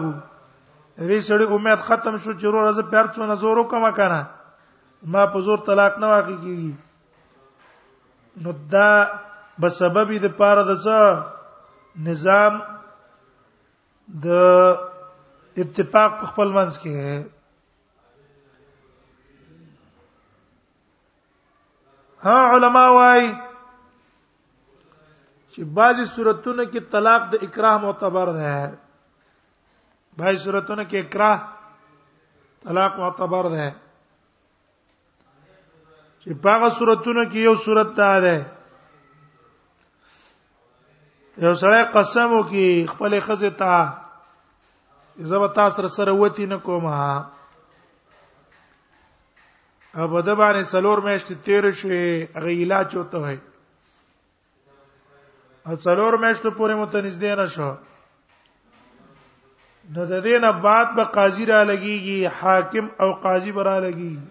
دې 1.07 1.19
سړي 1.27 1.45
امید 1.55 1.79
ختم 1.87 2.17
شو 2.17 2.31
چې 2.39 2.45
روز 2.51 2.79
پیر 2.91 3.05
څونه 3.15 3.35
زور 3.45 3.57
وکما 3.57 3.91
کنه 4.01 4.21
ما 5.03 5.25
په 5.25 5.39
زور 5.47 5.57
طلاق 5.71 5.97
نه 6.03 6.07
واقع 6.07 6.35
کیږي 6.43 6.73
نو 8.41 8.51
دا 8.75 8.89
به 9.59 9.69
سبب 9.69 10.13
دې 10.21 10.29
پاره 10.41 10.63
د 10.69 12.05
نظام 12.09 12.61
د 14.07 14.27
اتفاق 15.61 16.11
په 16.19 16.25
خپل 16.29 16.47
منځ 16.57 16.73
کې 16.81 16.93
ها 22.25 22.37
علما 22.53 22.85
وايي 22.97 23.29
چې 25.53 25.61
بعضی 25.77 26.05
صورتونو 26.15 26.63
کې 26.71 26.81
طلاق 26.91 27.21
د 27.31 27.35
اکراه 27.45 27.77
معتبر 27.83 28.27
ده 28.39 28.55
بعضی 30.17 30.37
صورتونو 30.45 30.83
کې 30.89 30.97
اکراه 31.05 31.37
طلاق 32.63 32.91
معتبر 33.01 33.45
ده 33.55 33.67
چې 36.23 36.29
په 36.41 36.47
هغه 36.53 36.69
صورتونو 36.77 37.23
کې 37.31 37.37
یو 37.47 37.55
صورت 37.65 37.89
ده 37.99 38.09
یو 41.39 41.53
سړی 41.55 41.83
قسم 41.95 42.29
وکي 42.37 42.85
خپل 42.91 43.19
خزه 43.25 43.49
تا 43.57 43.87
زما 45.31 45.47
تاسو 45.57 45.87
سره 45.87 46.11
وتی 46.17 46.45
نه 46.45 46.57
کومه 46.57 46.91
او 49.95 50.07
په 50.11 50.19
د 50.27 50.29
باندې 50.39 50.63
سلور 50.73 50.97
میاشتې 51.07 51.35
تیر 51.45 51.63
شوې 51.79 52.05
هغه 52.35 52.51
علاج 52.63 52.95
وته 52.95 53.17
وای 53.19 53.37
او 55.67 55.73
سلور 55.85 56.13
میاشتو 56.25 56.49
پورې 56.51 56.73
مو 56.79 56.85
ته 56.91 57.01
نږدې 57.01 57.33
نه 57.39 57.45
شو 57.53 57.71
نو 59.95 60.01
د 60.11 60.13
دې 60.25 60.39
نه 60.43 60.51
بعد 60.63 60.87
به 60.95 61.03
قاضي 61.03 61.45
را 61.45 61.63
لګيږي 61.63 62.17
حاکم 62.39 62.85
او 63.01 63.09
قاضي 63.23 63.51
به 63.55 63.63
را 63.63 63.77
لګيږي 63.79 64.27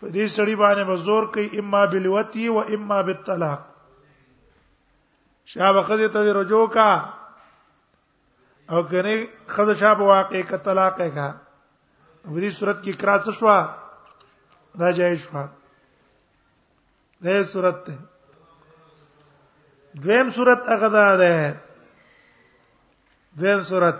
په 0.00 0.06
دې 0.14 0.26
سړي 0.36 0.54
باندې 0.62 0.84
به 0.90 0.96
زور 1.06 1.22
کوي 1.36 1.48
اما 1.60 1.82
بالوتی 1.94 2.46
و 2.48 2.58
اما 2.74 2.98
بالطلاق 3.06 3.60
شابه 5.46 5.82
خزه 5.82 6.08
ته 6.08 6.20
رجوع 6.32 6.66
کا 6.74 6.90
او 8.70 8.82
کنه 8.90 9.16
خزه 9.54 9.74
شابه 9.80 10.04
واقع 10.04 10.42
ک 10.42 10.52
طلاق 10.64 10.98
کا 11.16 11.28
په 12.24 12.40
دې 12.42 12.50
صورت 12.58 12.78
کې 12.84 12.88
اقرار 12.94 13.18
څه 13.24 13.32
شو 13.38 13.46
دا 14.80 14.88
جایز 14.98 15.20
شو 15.24 15.42
دا 17.24 17.34
صورت 17.52 17.78
ته 17.86 17.94
دویم 20.02 20.28
صورت 20.36 20.62
هغه 20.72 20.88
ده 20.94 21.06
ده 21.20 21.34
دویم 23.38 23.62
صورت 23.70 23.98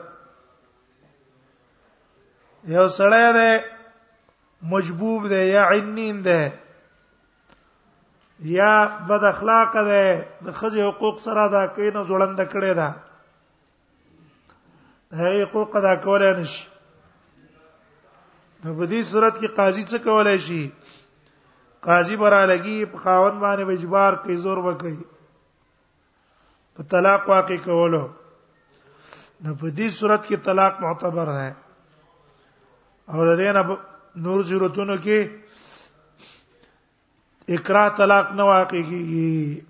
یو 2.74 2.86
سړی 2.98 3.26
ده 3.38 3.50
مجبوب 4.70 5.22
ده 5.32 5.40
یا 5.54 5.62
عنین 5.74 6.20
ده 6.26 6.40
یا 8.40 8.98
بد 9.08 9.24
اخلاق 9.24 9.72
ده 9.88 10.26
د 10.44 10.48
خځې 10.58 10.82
حقوق 10.88 11.20
سره 11.20 11.48
دا 11.52 11.66
کینو 11.76 12.02
ځوړند 12.08 12.40
کړي 12.52 12.74
ده 12.78 12.88
هغه 15.20 15.42
حقوق 15.42 15.76
ادا 15.76 15.94
کولای 16.06 16.32
نشي 16.40 16.62
نو 18.64 18.70
په 18.78 18.84
دې 18.86 19.02
صورت 19.10 19.34
کې 19.40 19.48
قاضي 19.56 19.84
څه 19.90 19.98
کولای 20.08 20.38
شي 20.48 20.62
قاضي 21.86 22.16
برا 22.16 22.42
لګي 22.52 22.78
په 22.92 22.98
خاون 23.04 23.34
باندې 23.40 23.64
وجبار 23.70 24.12
کوي 24.24 24.36
زور 24.44 24.58
وکړي 24.68 24.96
په 26.74 26.82
طلاق 26.92 27.22
واقع 27.28 27.58
کولو 27.64 28.04
نو 29.42 29.50
په 29.60 29.66
دې 29.76 29.88
صورت 30.00 30.22
کې 30.28 30.36
طلاق 30.50 30.74
معتبر 30.84 31.26
ده 31.32 31.34
او 33.12 33.24
د 33.26 33.40
دې 33.42 33.48
نه 33.58 33.62
نور 34.28 34.38
ضرورتونو 34.50 34.94
کې 35.04 35.18
اقرا 37.54 37.82
طلاق 37.96 38.30
نه 38.36 38.44
واقع 38.44 38.80
کیږي 38.88 39.64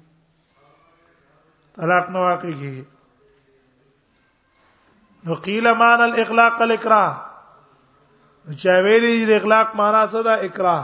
طلاق 1.80 2.06
نه 2.10 2.20
واقع 2.20 2.46
کیږي 2.50 2.84
نو 5.26 5.34
قیل 5.46 5.66
معنا 5.78 6.04
الاغلاق 6.04 6.62
الاقرا 6.66 7.04
چا 8.62 8.74
ویلي 8.84 9.24
د 9.32 9.34
اغلاق 9.40 9.74
معنا 9.80 10.00
څه 10.12 10.20
ده 10.28 10.34
اقرا 10.50 10.78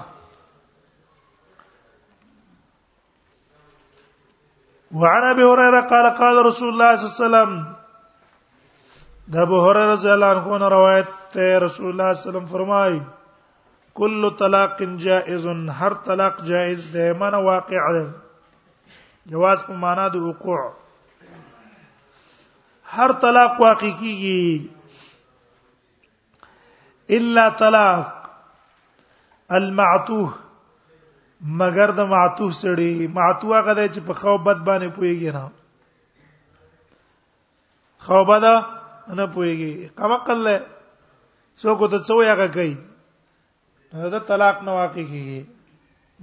وعن 5.02 5.22
ابي 5.31 5.42
هريره 5.52 5.81
قال 5.94 6.07
قال 6.20 6.35
رسول 6.50 6.68
الله 6.74 6.92
صلى 6.96 7.07
الله 7.09 7.11
عليه 7.14 7.24
وسلم 7.24 7.50
د 9.33 9.35
ابو 9.48 9.57
هريره 9.66 9.88
رضی 9.94 10.11
الله 10.18 10.37
عنه 10.55 10.66
روایت 10.78 11.09
ته 11.33 11.46
رسول 11.68 11.88
الله 11.92 12.09
صلی 12.12 12.12
الله 12.12 12.12
علیه 12.12 12.26
وسلم 12.40 12.46
فرمایي 12.55 13.00
کل 14.00 14.28
طلاق 14.38 14.81
جائز 14.98 15.46
هر 15.81 15.94
طلاق 16.05 16.38
جائز 16.46 16.85
ده 16.92 17.12
معنی 17.20 17.42
واقع 17.46 17.76
ده 17.92 18.11
جواز 19.31 19.59
په 19.66 19.72
معنا 19.81 20.07
د 20.12 20.14
وقوع 20.28 20.62
هر 22.94 23.11
طلاق 23.24 23.52
واقع 23.61 23.90
کیږي 23.98 24.44
الا 27.20 27.44
طلاق 27.62 28.05
المعتوه 29.61 30.31
مگر 31.61 31.90
د 31.98 32.00
معتوه 32.14 32.50
سړي 32.62 32.92
معتوه 33.18 33.61
غده 33.66 33.87
چې 33.94 34.00
په 34.07 34.12
خوبت 34.20 34.57
باندې 34.70 34.88
پويږي 34.96 35.31
نه 35.37 35.44
خوبه 38.07 38.37
ده 38.46 38.55
نه 39.16 39.26
پويږي 39.37 39.90
قمقله 40.00 40.57
څوک 41.61 41.90
ته 41.90 41.98
څو 42.07 42.22
یاګه 42.26 42.48
کوي 42.57 42.74
نو 43.94 44.09
دا 44.12 44.18
طلاق 44.28 44.57
نه 44.66 44.72
واقع 44.78 45.02
کیږي 45.09 45.40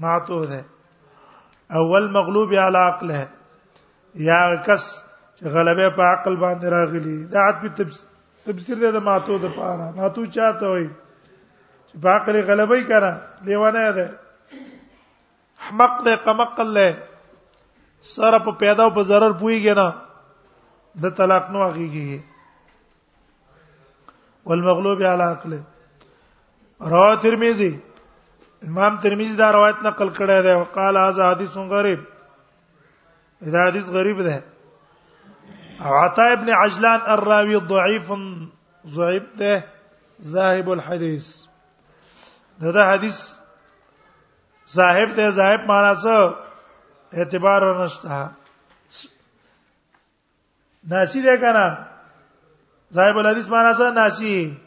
معتوه 0.01 0.45
ده 0.51 0.62
اول 1.82 2.08
مغلوب 2.15 2.53
علی 2.65 2.77
عقل 2.89 3.10
ہے 3.15 3.25
یا 4.29 4.39
کس 4.67 4.84
چې 5.38 5.43
غلبه 5.58 5.88
په 5.99 6.03
عقل 6.15 6.36
باندې 6.36 6.67
راغلی 6.75 7.15
دا 7.36 7.39
عتب 7.49 7.88
تفسیر 8.45 8.77
ده 8.86 8.91
د 8.97 9.05
ماتو 9.10 9.38
د 9.45 9.55
پاره 9.60 9.88
ماتو 9.99 10.25
چاته 10.39 10.69
وای 10.71 10.88
چې 11.88 11.95
په 12.08 12.17
عقل 12.17 12.43
غلبه 12.51 12.75
یې 12.75 12.86
کړه 12.89 13.12
دیوانه 13.45 13.91
ده 13.97 14.08
حمق 15.69 15.93
ده 16.05 16.15
قمقل 16.27 16.67
له 16.77 16.88
سره 18.17 18.38
په 18.49 18.60
پیدا 18.65 18.84
او 18.89 18.95
په 19.01 19.10
zarar 19.12 19.34
پويږي 19.41 19.75
نه 19.82 19.88
د 21.05 21.15
طلاق 21.21 21.45
نو 21.58 21.67
اخیږي 21.71 22.21
والمغلوب 24.51 25.01
علی 25.13 25.23
عقله 25.34 25.62
رواه 26.79 27.15
ترمذی 27.21 27.79
امام 28.63 28.97
ترمذی 28.97 29.35
دا 29.35 29.51
روایت 29.51 29.75
نقل 29.83 30.09
کړی 30.09 30.41
دی 30.43 30.51
او 30.51 30.63
قال 30.63 30.97
هذا 30.97 31.31
حدیث 31.31 31.55
غریب 31.55 31.99
دا 33.53 33.61
حدیث 33.67 33.89
غریب 33.97 34.21
ده 34.23 34.43
او 35.79 35.93
عطا 36.03 36.23
ابن 36.31 36.49
عجلان 36.61 37.01
الراوی 37.13 37.59
ضعیف 37.69 38.07
ضعیف 38.97 39.23
ده 39.37 39.63
زاهب 40.19 40.69
الحديث 40.71 41.25
دا 42.61 42.71
دا 42.71 42.83
حدیث 42.93 43.19
زاهب 44.65 45.13
ده 45.15 45.31
زاهب 45.31 45.59
معنا 45.67 45.93
څه 45.95 46.33
اعتبار 47.13 47.63
ورنشته 47.63 48.29
ناسی 50.89 51.21
ده 51.21 51.37
کنه 51.37 51.87
زاهب 52.91 53.17
الحديث 53.17 53.47
معنا 53.47 53.73
څه 53.73 53.83
ناسی 53.95 54.57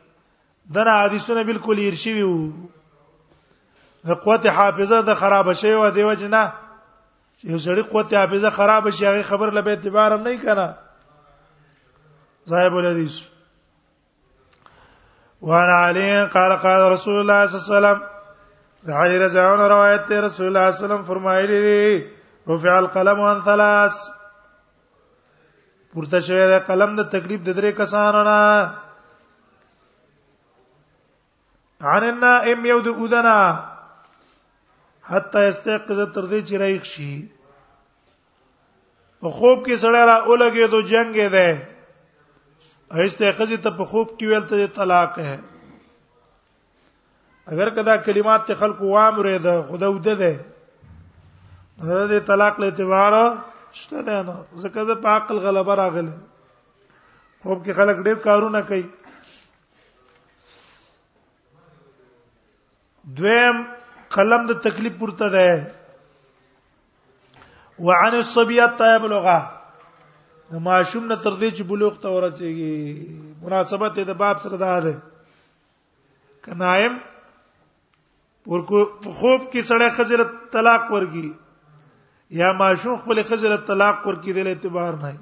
دنا 0.70 0.92
حدیثونه 1.04 1.44
بالکل 1.44 1.76
ارشیوی 1.88 2.22
وو 2.22 4.14
قوت 4.24 4.46
حافظه 4.46 5.02
د 5.02 5.14
خراب 5.14 5.52
شي 5.60 5.72
او 5.72 5.90
دیو 5.90 6.14
جنا 6.14 6.42
یو 7.44 7.56
سړی 7.58 7.82
قوت 7.92 8.14
حافظه 8.14 8.50
خراب 8.50 8.90
شي 8.90 9.06
هغه 9.06 9.22
خبر 9.22 9.50
لبه 9.50 9.70
اعتبار 9.70 10.12
هم 10.12 10.22
نه 10.28 10.36
کړه 10.42 10.68
صاحب 12.50 12.74
الحدیث 12.76 13.14
وعن 15.42 15.68
علي 15.74 16.24
قال 16.34 16.52
قال 16.64 16.90
رسول 16.92 17.16
الله 17.20 17.46
صلى 17.46 17.58
الله 17.60 17.88
عليه 17.88 18.00
وسلم 18.00 18.94
علي 19.00 19.18
رضي 19.18 19.38
الله 19.38 19.52
عنه 19.52 19.68
روایت 19.68 20.08
ته 20.08 20.20
رسول 20.20 20.46
الله 20.46 20.70
صلى 20.70 20.70
الله 20.70 20.70
عليه 20.86 20.88
وسلم 20.88 21.02
فرمایلی 21.14 22.06
رفع 22.48 22.76
القلم 22.78 23.20
عن 23.20 23.40
ثلاث 23.44 23.94
پورته 25.94 26.20
شوی 26.20 26.46
د 26.52 26.64
قلم 26.66 26.96
د 26.96 27.08
تکلیف 27.10 27.40
د 27.40 27.56
درې 27.60 27.78
کسانو 27.80 28.22
نه 28.30 28.38
عن 31.90 32.04
النائم 32.08 32.66
یو 32.66 32.78
د 32.86 32.98
اودنا 33.04 33.36
حتا 35.10 35.40
استيقظ 35.46 36.00
تر 36.14 36.26
دې 36.32 36.40
چې 36.48 36.56
رايخ 36.62 36.84
شي 36.90 37.08
په 39.24 39.30
خوب 39.38 39.64
کې 39.64 39.76
سړی 39.84 40.04
را 40.10 40.14
اولګي 40.28 40.66
دو 40.74 40.80
جنگ 40.92 41.18
ده 41.36 43.02
استيقظ 43.06 43.52
ته 43.66 43.70
په 43.80 43.84
خوب 43.94 44.12
کې 44.18 44.26
ویل 44.32 44.46
ته 44.52 44.70
طلاق 44.78 45.18
ہے 45.30 45.36
اگر 47.52 47.70
کدا 47.80 47.96
کلمات 48.06 48.46
ته 48.50 48.54
خلق 48.62 48.82
وام 48.94 49.14
رې 49.26 49.38
ده 49.46 49.62
خدا 49.70 49.88
وده 49.96 50.14
ده 50.24 50.32
دا 50.38 52.06
دې 52.06 52.26
طلاق 52.32 52.60
له 52.64 52.72
اعتبار 52.72 53.14
شته 53.82 54.06
نه 54.30 54.40
ځکه 54.64 54.88
دا 54.92 55.00
په 55.04 55.16
عقل 55.18 55.44
غلبه 55.48 55.76
راغله 55.84 57.06
خوب 57.44 57.62
کې 57.66 57.82
خلک 57.82 58.04
ډېر 58.06 58.28
کارونه 58.28 58.60
کوي 58.70 58.84
دویم 63.04 63.62
قلم 64.10 64.46
د 64.46 64.52
تکلیف 64.62 64.98
پورته 64.98 65.28
ده 65.28 65.74
وعن 67.86 68.14
الصبيه 68.16 68.66
طيب 68.82 69.04
لغه 69.14 69.38
د 70.52 70.62
ماشوم 70.66 71.06
نه 71.06 71.16
تر 71.16 71.34
دې 71.34 71.50
چې 71.56 71.62
بلوغ 71.70 71.94
ته 72.02 72.08
ورسیږي 72.16 73.42
مناسبت 73.46 73.98
د 74.10 74.18
باب 74.20 74.42
سره 74.42 74.56
ده 74.64 74.76
ده 74.86 74.92
کنایم 76.44 76.98
ورکو 78.52 78.82
خوب 79.18 79.40
کې 79.52 79.62
سړی 79.70 79.88
خزر 79.96 80.24
طلاق 80.56 80.84
ورګي 80.92 81.32
یا 82.42 82.52
ماشوم 82.60 82.96
خپل 83.02 83.22
خزر 83.30 83.56
طلاق 83.72 84.06
ورګي 84.06 84.32
د 84.32 84.46
اعتبار 84.54 84.92
نه 85.02 85.12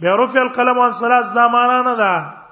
بیا 0.00 0.16
رفع 0.22 0.40
القلم 0.40 0.80
عن 0.84 0.92
ثلاث 1.00 1.26
دا 1.34 1.46
معنا 1.56 1.76
نه 1.90 1.94
ده 2.00 2.43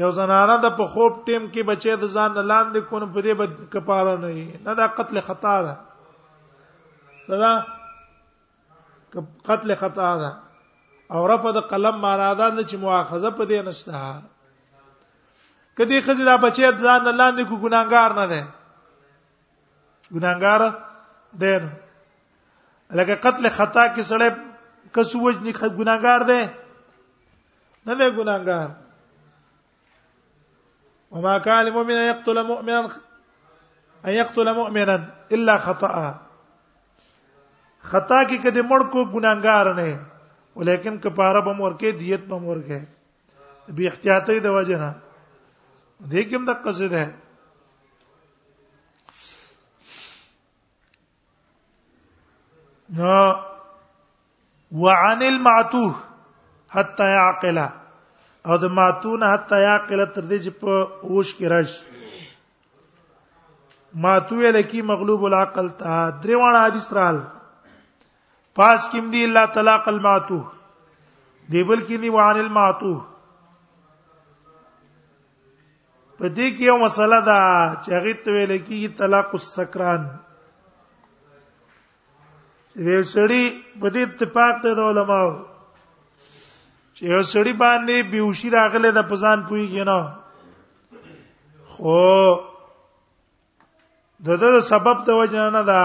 یو 0.00 0.10
زنانه 0.16 0.54
د 0.62 0.66
په 0.78 0.84
خوب 0.94 1.12
ټیم 1.26 1.44
کې 1.52 1.62
بچی 1.68 1.92
د 2.00 2.04
ځان 2.14 2.30
لاندې 2.50 2.80
کونه 2.88 3.06
په 3.14 3.20
دې 3.26 3.32
بد 3.40 3.52
کپاره 3.74 4.14
نه 4.24 4.30
وي 4.34 4.46
نه 4.66 4.72
دا 4.80 4.86
قتل 4.96 5.20
خطا 5.28 5.54
ده 5.66 5.74
صدا 7.28 7.52
قتل 9.48 9.68
خطا 9.84 10.10
ده 10.24 10.30
او 11.14 11.20
رفع 11.34 11.50
د 11.60 11.62
قلم 11.72 11.96
معنا 12.04 12.28
ده 12.42 12.48
چې 12.68 12.76
مؤاخذه 12.84 13.30
په 13.40 13.44
دې 13.54 13.58
نشته 13.70 13.98
کدی 15.78 16.02
خځه 16.06 16.24
دا 16.30 16.36
بچی 16.46 16.62
د 16.68 16.70
ځان 16.70 17.00
لاندې 17.10 17.42
کو 17.48 17.56
ګناګار 17.64 18.10
نه 18.22 18.26
ده 18.36 18.42
ګناګار 20.14 20.60
ده 21.44 21.68
لکه 22.98 23.14
قتل 23.28 23.44
خطا 23.60 23.84
کې 23.86 24.02
سړی 24.14 24.28
کسوج 24.96 25.34
نه 25.46 25.52
ګناګار 25.78 26.20
ده 26.32 26.40
نه 27.86 27.92
ده 28.00 28.06
ګناګار 28.18 28.68
وما 31.10 31.38
كان 31.38 31.64
لمؤمن 31.64 31.92
ان 31.94 32.16
يقتل 32.16 32.44
مؤمنا 32.46 32.78
ان 34.06 34.10
يقتل 34.12 34.54
مؤمنا 34.54 34.94
الا 35.32 35.58
خطا 35.58 36.20
خطا 37.82 38.22
کې 38.28 38.42
کده 38.42 38.62
مړ 38.62 38.90
کو 38.92 39.04
ګناګار 39.14 39.74
نه 39.74 40.00
ولیکن 40.56 40.98
کفاره 40.98 41.40
به 41.40 41.52
مورکه 41.52 41.90
دیت 41.98 42.24
به 42.32 42.38
مورکه 42.38 42.84
به 43.68 43.86
احتیاطي 43.88 44.38
د 44.46 44.58
وجه 44.58 44.78
نه 44.82 44.90
دې 46.10 46.30
کوم 46.30 46.44
د 46.44 46.50
قصد 46.64 46.90
ده 46.94 47.06
نو 52.98 53.14
وعن 54.72 55.22
المعتوه 55.22 55.94
حتى 56.70 57.04
يعقله 57.14 57.66
او 58.50 58.54
د 58.62 58.64
ماتون 58.78 59.20
حتی 59.32 59.56
یعقل 59.62 60.00
تر 60.16 60.24
دې 60.30 60.38
چې 60.44 60.50
په 60.60 60.72
اوش 61.10 61.28
کې 61.38 61.46
راشي 61.52 61.80
ماتو 64.04 64.36
لکی 64.56 64.80
مغلوب 64.90 65.20
العقل 65.28 65.66
ته 65.80 65.94
درې 66.22 66.36
وړه 66.42 66.60
حدیث 66.66 66.88
رال 66.98 67.16
پاس 68.60 68.80
کیم 68.92 69.04
دی 69.14 69.20
الله 69.28 69.44
طلاق 69.56 69.84
الماتو 69.94 70.38
دی 71.50 71.62
بل 71.72 71.80
کې 71.86 71.96
دی 72.04 72.08
وان 72.18 72.36
الماتو 72.44 72.92
په 76.18 76.26
دې 76.36 76.48
کې 76.54 76.64
یو 76.70 76.76
مسله 76.84 77.18
ده 77.30 77.40
چې 77.82 77.88
هغه 77.98 78.12
ته 78.22 78.28
ویل 78.36 78.52
کېږي 78.66 78.88
طلاق 79.02 79.28
السکران 79.40 80.02
ویل 82.84 83.04
شړی 83.14 83.44
په 83.80 83.86
دې 83.94 84.02
اتفاق 84.08 84.54
ته 84.62 84.68
د 84.80 84.88
علماو 84.94 85.30
چې 86.98 87.08
یو 87.12 87.22
سړی 87.30 87.52
باندې 87.60 88.02
بیوشي 88.12 88.50
راغله 88.52 88.90
د 88.98 89.02
پزان 89.08 89.40
پويږي 89.48 89.84
نه 89.88 89.98
خو 91.72 91.96
دغه 94.28 94.60
سبب 94.68 95.02
د 95.08 95.18
وجه 95.18 95.44
نه 95.56 95.60
دا 95.70 95.82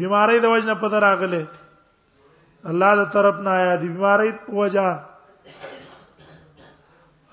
بیماری 0.00 0.38
د 0.44 0.52
وجه 0.54 0.66
نه 0.70 0.74
پته 0.82 0.98
راغله 1.04 1.40
الله 2.72 2.90
د 3.02 3.06
طرف 3.18 3.36
نه 3.46 3.50
آیا 3.58 3.76
د 3.76 3.82
بیماری 3.84 4.30
په 4.48 4.52
وجه 4.62 4.88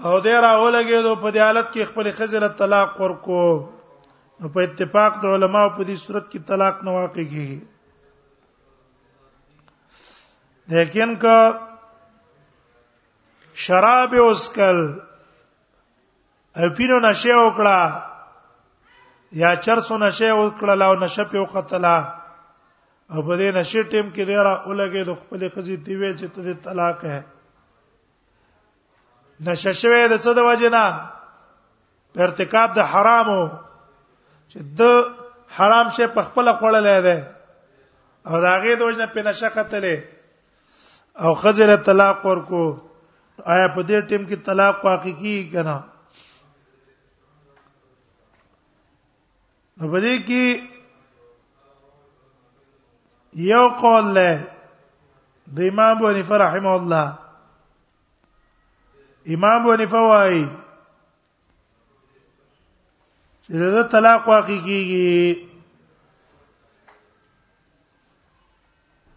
او 0.05 0.21
دې 0.25 0.35
راولګي 0.45 1.01
دو 1.03 1.15
په 1.25 1.33
حالت 1.45 1.67
کې 1.73 1.83
خپل 1.93 2.05
خزل 2.19 2.47
طلاق 2.61 2.93
ورکو 3.05 3.41
نو 4.41 4.49
په 4.59 4.63
اتفاق 4.67 5.19
د 5.25 5.35
علماو 5.39 5.69
په 5.79 5.83
دې 5.83 5.95
صورت 6.05 6.29
کې 6.31 6.39
طلاق 6.53 6.83
نه 6.85 6.91
واقع 6.99 7.25
کیږي 7.33 7.57
لیکن 10.77 11.15
که 11.27 11.35
شراب 13.53 14.13
اوسکل 14.21 14.99
اپینو 16.55 16.99
نشه 17.09 17.35
وکړه 17.35 17.79
یا 19.41 19.49
چرسو 19.63 19.95
نشه 19.97 20.33
وکړه 20.35 20.73
لاو 20.81 20.93
نشه 21.03 21.23
په 21.31 21.37
وختلا 21.45 21.97
او 23.11 23.19
په 23.21 23.37
دې 23.37 23.51
نشه 23.59 23.79
ټیم 23.83 24.09
کې 24.09 24.23
دیرا 24.31 24.53
ولګې 24.65 25.01
د 25.09 25.11
خپل 25.21 25.41
خزي 25.55 25.75
دیوې 25.75 26.13
چې 26.19 26.27
ته 26.35 26.39
د 26.49 26.51
طلاق 26.67 26.99
ہے 27.13 27.21
نشه 29.49 29.71
شوه 29.81 30.01
د 30.07 30.17
څه 30.17 30.33
د 30.39 30.41
وجنا 30.49 30.83
په 32.13 32.19
ارتکاب 32.27 32.67
د 32.79 32.81
حرامو 32.93 33.41
چې 34.51 34.59
د 34.83 34.83
حرام 35.57 35.87
شی 35.97 36.07
په 36.15 36.21
خپل 36.29 36.45
خوړلې 36.59 36.99
ده 37.09 37.17
او 38.29 38.35
داغه 38.47 38.73
د 38.75 38.81
وجنه 38.89 39.05
په 39.17 39.21
نشه 39.29 39.47
قتلې 39.59 39.97
او 41.27 41.33
خزر 41.39 41.69
طلاق 41.85 42.19
ورکو 42.25 42.65
آیا 43.49 43.67
په 43.75 43.81
دې 43.87 43.97
ټیم 44.09 44.23
کې 44.29 44.35
طلاق 44.45 44.75
واقع 44.85 45.09
کیږي 45.21 45.49
کنه 45.53 45.77
نو 49.77 49.85
په 49.91 49.99
دې 50.05 50.15
کې 50.27 50.43
یو 53.51 53.65
قول 53.81 54.05
له 54.17 54.29
د 55.55 55.69
امام 55.69 55.91
ابو 55.97 56.05
حنیفه 56.09 56.37
رحم 56.45 56.65
الله 56.75 57.05
امام 59.35 59.59
ابو 59.61 59.71
حنیفه 59.73 60.01
وايي 60.11 60.43
چې 63.43 63.51
دا 63.75 63.83
طلاق 63.97 64.21
واقع 64.31 64.57
کیږي 64.65 65.47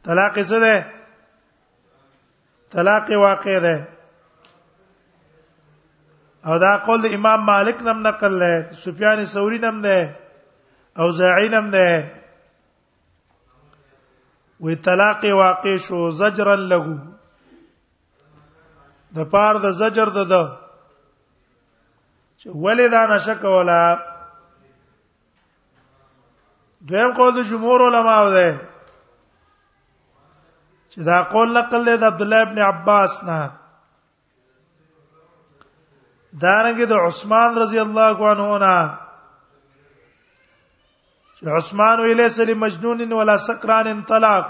طلاق 0.05 0.35
څه 0.49 0.59
ده 0.67 0.77
طلاق 2.73 3.07
واقع 3.25 3.59
ده 3.65 3.77
او 6.49 6.55
دا 6.65 6.73
قول 6.87 6.99
د 7.03 7.07
امام 7.19 7.41
مالک 7.51 7.77
نم 7.87 7.99
نقل 8.07 8.33
لای 8.41 8.55
سفیان 8.85 9.19
ثوری 9.35 9.59
نم 9.65 9.77
ده 9.85 9.99
او 11.01 11.07
زاعی 11.21 11.49
نم 11.55 11.67
ده 11.75 11.89
وی 14.67 14.75
طلاق 14.89 15.23
واقع 15.41 15.77
شو 15.87 15.99
زجرا 16.21 16.57
له 16.73 16.81
د 19.17 19.19
پار 19.33 19.55
د 19.65 19.67
زجر 19.81 20.09
د 20.19 20.21
ده 20.35 20.45
چې 22.39 22.47
ولې 22.65 22.87
دا 22.95 23.03
نشک 23.15 23.41
ولا 23.57 23.83
دویم 26.89 27.11
قول 27.19 27.33
د 27.35 27.41
جمهور 27.51 27.79
علما 27.89 28.17
ده 28.39 28.51
چې 30.91 30.99
دا 31.11 31.19
قول 31.35 31.49
نقل 31.59 31.81
دی 31.91 31.97
د 32.01 32.03
عبد 32.15 32.23
الله 32.23 32.41
ابن 32.49 32.59
عباس 32.71 33.13
نه 33.31 33.41
دارنګه 36.43 36.87
د 36.91 36.93
عثمان 37.07 37.51
رضی 37.63 37.79
الله 37.79 38.17
عنه 38.31 38.45
نه 38.67 38.77
عثمان 41.59 41.99
ویله 42.01 42.29
سلی 42.29 42.55
مجنون 42.55 43.13
ولا 43.13 43.37
سکران 43.47 43.87
انطلاق 43.87 44.47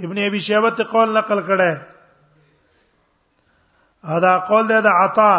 ابن 0.00 0.18
ابي 0.26 0.40
شيبه 0.40 0.70
ته 0.70 0.84
قول 0.84 1.12
نقل 1.18 1.40
کړه 1.50 1.72
دا 4.26 4.38
قول 4.48 4.66
ده 4.66 4.80
د 4.80 4.86
عطا 5.04 5.34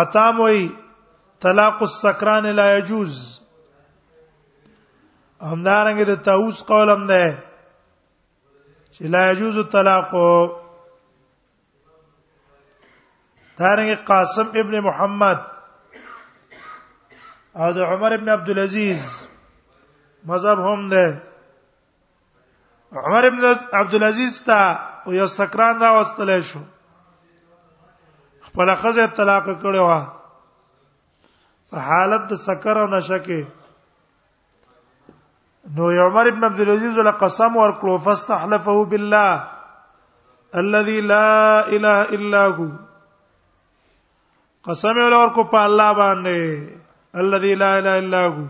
عطا 0.00 0.26
موي 0.40 0.60
طلاق 1.40 1.82
السکران 1.82 2.46
لا 2.46 2.76
يجوز 2.76 3.12
همدارنګه 5.42 6.02
د 6.10 6.22
تاوس 6.22 6.62
قول 6.64 6.90
هم 6.90 7.06
ده 7.06 7.38
چې 8.92 9.02
لا 9.04 9.30
يجوز 9.30 9.56
الطلاق 9.58 10.10
دارنګ 13.58 13.92
قاسم 14.08 14.46
ابن 14.60 14.74
محمد 14.86 15.38
او 17.54 17.68
د 17.72 17.78
عمر 17.90 18.12
ابن 18.14 18.28
عبد 18.28 18.48
العزيز 18.54 19.04
مذهب 20.30 20.58
هم 20.68 20.88
ده 20.88 21.22
عمر 23.04 23.26
ابن 23.28 23.42
عبد 23.72 23.94
العزيز 23.94 24.42
تا 24.46 24.60
او 25.06 25.12
یو 25.18 25.26
سکران 25.36 25.74
را 25.84 25.90
واستلې 26.00 26.40
شو 26.50 26.60
خپل 28.48 28.68
خزه 28.82 29.06
طلاق 29.20 29.46
کړو 29.60 29.82
وا 29.88 30.00
په 31.70 31.78
حالت 31.90 32.22
د 32.32 32.34
سکر 32.44 32.76
او 32.80 32.86
نشه 32.96 33.18
کې 33.28 33.42
نو 35.76 35.84
عمر 36.08 36.24
ابن 36.30 36.42
عبد 36.50 36.60
العزيز 36.64 36.94
له 36.98 37.10
قسم 37.24 37.50
ورکړو 37.60 37.94
فاستحلفه 38.08 38.78
بالله 38.92 39.30
الذي 40.62 40.98
لا 41.12 41.38
اله 41.68 42.02
الا 42.18 42.44
هو 42.58 42.68
قسم 44.68 44.96
له 45.10 45.16
ورکو 45.20 45.42
په 45.52 45.58
الله 45.66 45.88
باندې 46.02 46.38
الذي 47.22 47.52
لا 47.62 47.70
اله 47.80 47.94
الا 48.02 48.20
هو 48.32 48.44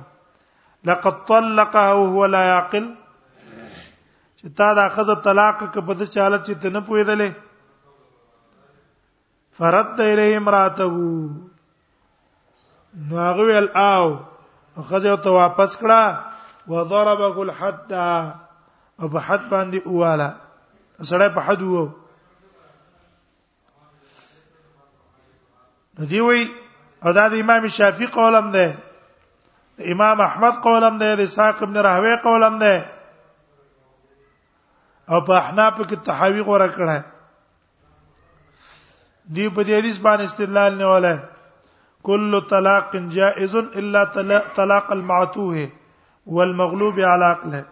لقد 0.90 1.14
طلقه 1.31 1.83
وهو 2.00 2.20
لا 2.35 2.42
يعقل 2.52 2.85
چې 4.38 4.46
تا 4.61 4.68
دا 4.79 4.85
خزه 4.94 5.14
طلاق 5.26 5.59
ک 5.74 5.76
په 5.88 5.92
د 6.02 6.05
چالت 6.14 6.40
چې 6.46 6.55
ته 6.62 6.68
نه 6.76 6.81
پویدلې 6.88 7.31
فرد 9.59 9.98
الیه 10.07 10.37
امراته 10.40 10.88
نو 13.09 13.14
هغه 13.29 13.42
ول 13.52 13.68
او 13.92 14.07
خزه 14.92 15.14
ته 15.29 15.37
واپس 15.38 15.70
کړه 15.85 16.02
وضربه 16.72 17.35
الحد 17.46 17.92
او 19.00 19.05
په 19.14 19.18
حد 19.29 19.42
باندې 19.52 19.79
اواله 19.87 20.29
سړی 21.09 21.29
په 21.38 21.46
حد 21.50 21.61
وو 21.72 21.85
دی 25.98 26.20
وی 26.28 26.42
او 27.04 27.12
دا 27.12 27.26
د 27.28 27.35
امام 27.40 27.64
شافعي 27.76 28.06
قولم 28.16 28.46
ده 28.54 28.64
امام 29.92 30.18
احمد 30.28 30.54
قولم 30.66 30.94
ده 30.98 31.14
د 31.20 31.28
اسحاق 31.28 31.59
ابن 31.66 31.76
راهوی 31.87 32.14
قولم 32.24 32.59
ده 32.59 32.74
او 35.11 35.18
په 35.28 35.32
احناف 35.42 35.74
کې 35.88 35.98
تحاوی 36.09 36.40
غوړه 36.46 36.68
کړه 36.76 36.98
دی 39.35 39.46
په 39.54 39.61
دې 39.66 39.74
حدیث 39.78 39.98
باندې 40.06 40.24
استدلال 40.28 40.72
نه 40.80 40.87
ولا 40.92 41.14
کل 42.09 42.40
طلاق 42.50 42.94
جائز 43.16 43.54
الا 43.78 44.04
طلاق 44.56 44.92
المعتوه 44.96 45.68
والمغلوب 46.35 47.00
على 47.00 47.24
عقله 47.24 47.62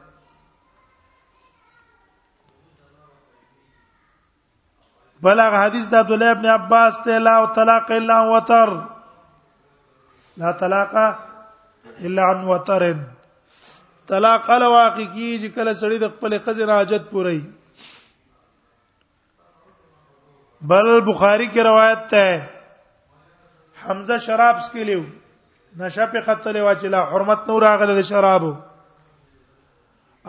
بلغ 5.24 5.54
حدیث 5.64 5.84
د 5.92 6.02
عبد 6.02 6.10
الله 6.14 6.30
ابن 6.36 6.46
عباس 6.54 6.96
ته 7.04 7.18
لا 7.26 7.32
او 7.40 7.44
طلاق 7.58 7.90
الا 7.98 8.16
وتر 8.30 8.72
لا 10.42 10.50
طلاق 10.62 10.94
الا 12.06 12.22
عن 12.30 12.42
وتر 12.48 12.82
طلاق 14.12 14.48
ال 14.56 14.64
واقع 14.72 15.04
کی 15.14 15.26
چې 15.42 15.48
کله 15.56 15.72
سړی 15.82 15.98
د 16.04 16.10
خپل 16.14 16.36
خزر 16.46 16.72
حاجت 16.74 17.10
پوره 17.10 17.34
بل 20.72 20.88
بخاری 21.08 21.46
کی 21.54 21.60
روایت 21.70 22.04
ته 22.14 22.36
حمزه 23.86 24.18
شراب 24.26 24.60
سکی 24.68 24.84
لیو 24.90 25.02
نشه 25.76 26.06
په 26.14 26.20
قتل 26.28 26.60
واچلا 26.68 27.04
حرمت 27.12 27.48
نور 27.52 27.62
اغله 27.70 28.02
شرابو 28.10 28.56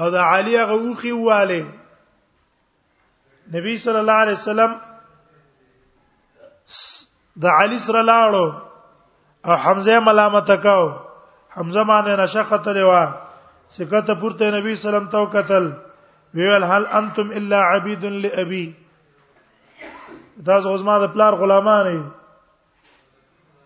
او 0.04 0.10
دا 0.16 0.24
علی 0.36 0.56
هغه 0.62 0.74
وخی 0.86 1.12
واله 1.26 1.66
نبی 3.54 3.78
صلی 3.84 3.98
الله 3.98 4.14
علیه 4.26 4.34
وسلم 4.42 4.72
د 7.42 7.46
علي 7.62 7.80
سره 7.88 8.02
لاړو 8.10 8.46
او 9.48 9.54
حمزه 9.64 9.96
ملامت 10.08 10.50
کاو 10.66 10.86
حمزه 11.58 11.82
باندې 11.84 12.14
نشخت 12.22 12.68
لري 12.68 12.86
سکته 13.76 14.14
پورته 14.22 14.46
نبی 14.56 14.72
سلام 14.84 15.06
تو 15.16 15.24
قتل 15.34 15.66
ویل 16.38 16.64
هل 16.70 16.84
انتم 17.00 17.28
الا 17.40 17.60
عبید 17.76 18.04
لابي 18.06 18.66
تاسو 20.46 20.68
غزما 20.74 20.96
د 21.04 21.06
پلار 21.18 21.34
غلامان 21.42 21.88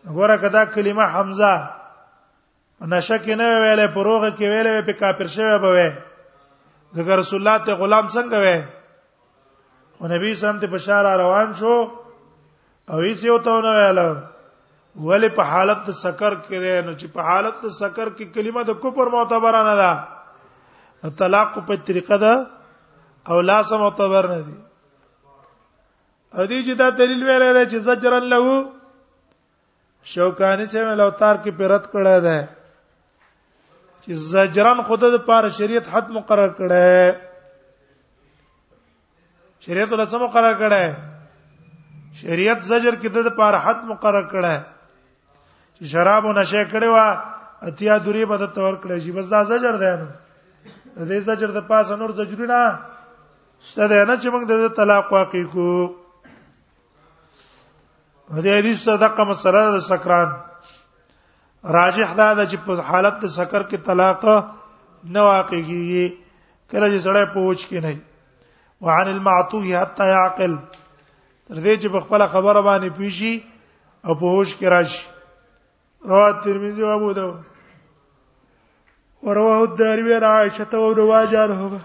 غوړه 0.05 0.35
کدا 0.41 0.61
کلمه 0.75 1.05
حمزه 1.15 1.53
نشک 2.95 3.27
نه 3.27 3.33
ویلې 3.43 3.87
پروغه 3.95 4.29
کې 4.33 4.45
ویلې 4.53 4.85
په 4.85 4.93
کافر 5.03 5.27
شوی 5.37 5.57
به 5.57 5.69
وې 5.77 5.89
ځکه 6.97 7.11
رسول 7.21 7.39
الله 7.41 7.57
ته 7.65 7.71
غلام 7.83 8.05
څنګه 8.07 8.37
وې 8.43 8.57
او 10.01 10.07
نبی 10.07 10.33
سم 10.41 10.59
ته 10.61 10.67
بشار 10.73 11.05
روان 11.19 11.53
شو 11.59 11.73
او 12.89 12.97
هیڅ 13.05 13.19
یو 13.29 13.37
ته 13.47 13.51
نه 13.65 13.71
ویل 13.77 13.99
ولې 14.99 15.29
په 15.39 15.43
حالت 15.53 15.89
سکر 16.03 16.33
کې 16.47 16.57
ده 16.67 16.81
نو 16.85 16.91
چې 16.99 17.07
په 17.17 17.21
حالت 17.31 17.65
سکر 17.79 18.07
کې 18.15 18.25
کلمه 18.37 18.63
د 18.69 18.79
کفر 18.85 19.07
معتبر 19.17 19.57
نه 19.67 19.75
ده 19.81 21.11
طلاق 21.23 21.57
په 21.67 21.75
طریقه 21.91 22.17
ده 22.23 22.33
او 23.33 23.41
لا 23.51 23.59
سم 23.71 23.79
معتبر 23.87 24.27
نه 24.35 24.39
دي 24.47 24.55
ادي 26.41 26.59
چې 26.65 26.73
دا 26.83 26.89
دلیل 27.03 27.21
ویل 27.29 27.43
دی 27.57 27.65
چې 27.71 27.77
زجر 27.91 28.13
له 28.33 28.39
شوکانی 30.13 30.65
چې 30.71 30.89
مل 30.91 31.01
اوتار 31.07 31.35
کې 31.43 31.51
پیرت 31.61 31.83
کړه 31.93 32.15
ده 32.27 32.39
چې 34.03 34.11
زجرن 34.31 34.81
خود 34.91 35.03
د 35.15 35.25
پاره 35.31 35.49
شریعت 35.61 35.87
حد 35.95 36.09
مقرر 36.19 36.49
کړه 36.59 37.25
شریعت 39.59 39.91
له 39.93 40.05
سم 40.11 40.19
مقرر 40.23 40.53
کړه 40.61 40.83
شریعت 42.21 42.61
زجر 42.71 42.95
کې 43.01 43.07
د 43.29 43.31
پاره 43.39 43.59
حد 43.65 43.79
مقرر 43.91 44.25
کړه 44.33 44.55
چې 45.75 45.83
شراب 45.93 46.23
او 46.25 46.31
نشه 46.39 46.61
کړي 46.73 46.89
وا 46.95 47.07
اتیا 47.71 47.93
دوری 48.05 48.23
بد 48.31 48.41
تور 48.59 48.73
کړي 48.83 48.99
شي 49.05 49.11
بس 49.17 49.25
دا 49.35 49.41
زجر 49.51 49.73
دی 49.83 49.91
نو 50.01 50.07
دې 51.05 51.19
زجر 51.29 51.49
د 51.57 51.59
پاسه 51.71 51.93
نور 52.03 52.11
زجرونه 52.21 52.59
شته 53.69 53.87
دی 53.87 54.05
نه 54.05 54.15
چې 54.21 54.27
موږ 54.29 54.43
د 54.51 54.53
طلاق 54.81 55.05
واقع 55.19 55.43
کو 55.55 55.67
دې 58.31 58.57
حدیث 58.59 58.77
صدقه 58.89 59.23
مسله 59.31 59.61
د 59.77 59.79
سکران 59.93 60.29
راجح 61.79 62.09
دا 62.17 62.27
د 62.39 62.41
چې 62.51 62.57
حالت 62.91 63.15
د 63.21 63.25
سکر 63.39 63.61
کې 63.71 63.77
طلاق 63.91 64.23
نه 65.03 65.21
واقع 65.31 65.59
کیږي 65.61 66.13
کله 66.71 66.87
چې 66.91 66.99
سړی 67.05 67.25
پوښ 67.33 67.67
کې 67.67 67.83
نه 67.87 67.93
وعن 68.81 69.07
المعطوه 69.07 69.79
حتى 69.81 70.03
يعقل 70.09 70.55
تر 71.49 71.55
دې 71.55 71.75
چې 71.81 72.03
خپل 72.03 72.27
خبره 72.35 72.61
باندې 72.61 72.89
پیشي 72.99 73.33
او 74.05 74.15
په 74.21 74.25
هوش 74.35 74.53
کې 74.55 74.65
راشي 74.65 75.07
رواه 76.05 76.43
ترمذی 76.45 76.83
او 76.87 76.91
ابو 76.95 77.11
داود 77.11 77.43
ورواه 79.27 79.59
الدار 79.63 80.03
بیا 80.07 80.19
عائشه 80.27 80.81
ورواه 80.85 81.35
هو 81.53 81.79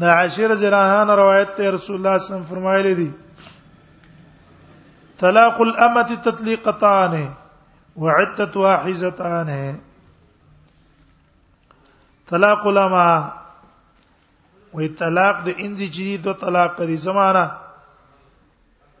دا 0.00 0.12
عاشر 0.14 0.54
زراهان 0.62 1.10
روایت 1.18 1.54
ته 1.60 1.70
رسول 1.76 1.96
الله 2.00 2.18
صلی 2.24 2.26
الله 2.26 2.26
علیه 2.28 2.28
وسلم 2.44 2.54
فرمایلی 2.54 2.94
دي 2.94 3.12
طلاق 5.24 5.60
الامه 5.68 6.16
تطليقتان 6.26 7.22
وعدت 8.02 8.56
واحزتان 8.56 9.48
ہے 9.48 9.70
طلاق 12.30 12.66
لما 12.78 13.08
وې 14.72 14.94
طلاق 15.00 15.36
د 15.46 15.60
انځ 15.62 15.78
جديد 15.96 16.26
او 16.26 16.32
طلاق 16.44 16.76
د 16.80 16.90
زمانہ 17.06 17.44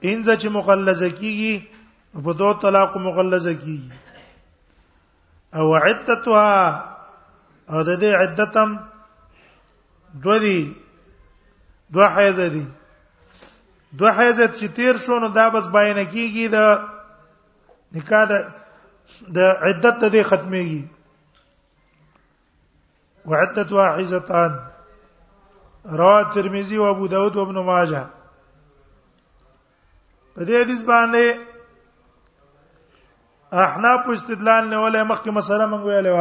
انځ 0.04 0.26
چې 0.40 0.48
مغلظه 0.58 1.10
کیږي 1.20 2.24
په 2.26 2.30
دوه 2.42 2.52
طلاق 2.66 2.96
مغلظه 3.06 3.54
کیږي 3.60 3.94
او 5.60 5.66
عدتها 5.76 6.52
او 7.70 7.84
د 7.88 7.90
دې 8.02 8.10
عدتم 8.22 8.76
دوه 10.26 10.38
دي 10.46 10.58
دوه 11.90 12.08
حیز 12.16 12.40
دي 12.40 12.66
دوه 13.92 14.12
حیز 14.18 14.40
چې 14.40 14.66
تیر 14.80 14.96
شونه 15.08 15.28
دا 15.40 15.48
بس 15.56 15.66
باینه 15.76 16.04
کیږي 16.04 16.46
د 16.56 17.98
نکاح 17.98 18.24
د 18.30 18.57
د 19.34 19.38
عدت 19.66 19.94
ته 20.00 20.22
ختميږي 20.28 20.82
وعدت 23.30 23.68
واحزتان 23.72 24.52
رواه 26.00 26.22
ترمذي 26.34 26.76
او 26.78 26.90
ابو 26.90 27.06
داود 27.06 27.36
او 27.36 27.42
ابن 27.46 27.58
ماجه 27.70 28.04
په 30.34 30.42
دې 30.46 30.54
حدیث 30.62 30.82
باندې 30.90 31.24
احناف 33.64 34.02
استدلال 34.14 34.64
نه 34.72 34.78
ولې 34.84 35.02
مخکې 35.10 35.30
مسله 35.38 35.64
مونږ 35.70 35.82
ویلې 35.84 36.12
و 36.18 36.20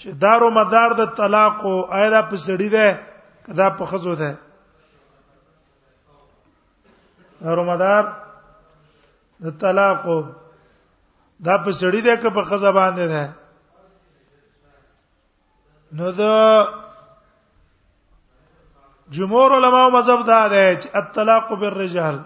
چې 0.00 0.08
دارو 0.24 0.48
مدار 0.50 0.90
د 1.00 1.02
طلاق 1.18 1.58
او 1.66 1.76
اېدا 2.02 2.20
په 2.30 2.36
سړی 2.46 2.68
ده 2.76 2.86
کدا 3.46 3.68
په 3.78 3.84
خزو 3.90 4.14
ده 4.14 4.30
دارو 7.44 7.64
مدار 7.64 8.02
د 9.42 9.46
طلاق 9.62 10.02
دا 11.46 11.54
په 11.64 11.70
سړی 11.80 12.00
ده 12.06 12.14
که 12.22 12.28
په 12.36 12.42
خزه 12.48 12.70
باندې 12.78 13.06
ده 13.12 13.24
نو 15.96 16.10
دا 16.12 16.36
جمهور 19.16 19.50
علما 19.58 19.82
مذهب 19.96 20.20
دا 20.32 20.42
ده 20.52 20.66
چې 20.82 20.88
الطلاق 21.00 21.46
بالرجال 21.60 22.16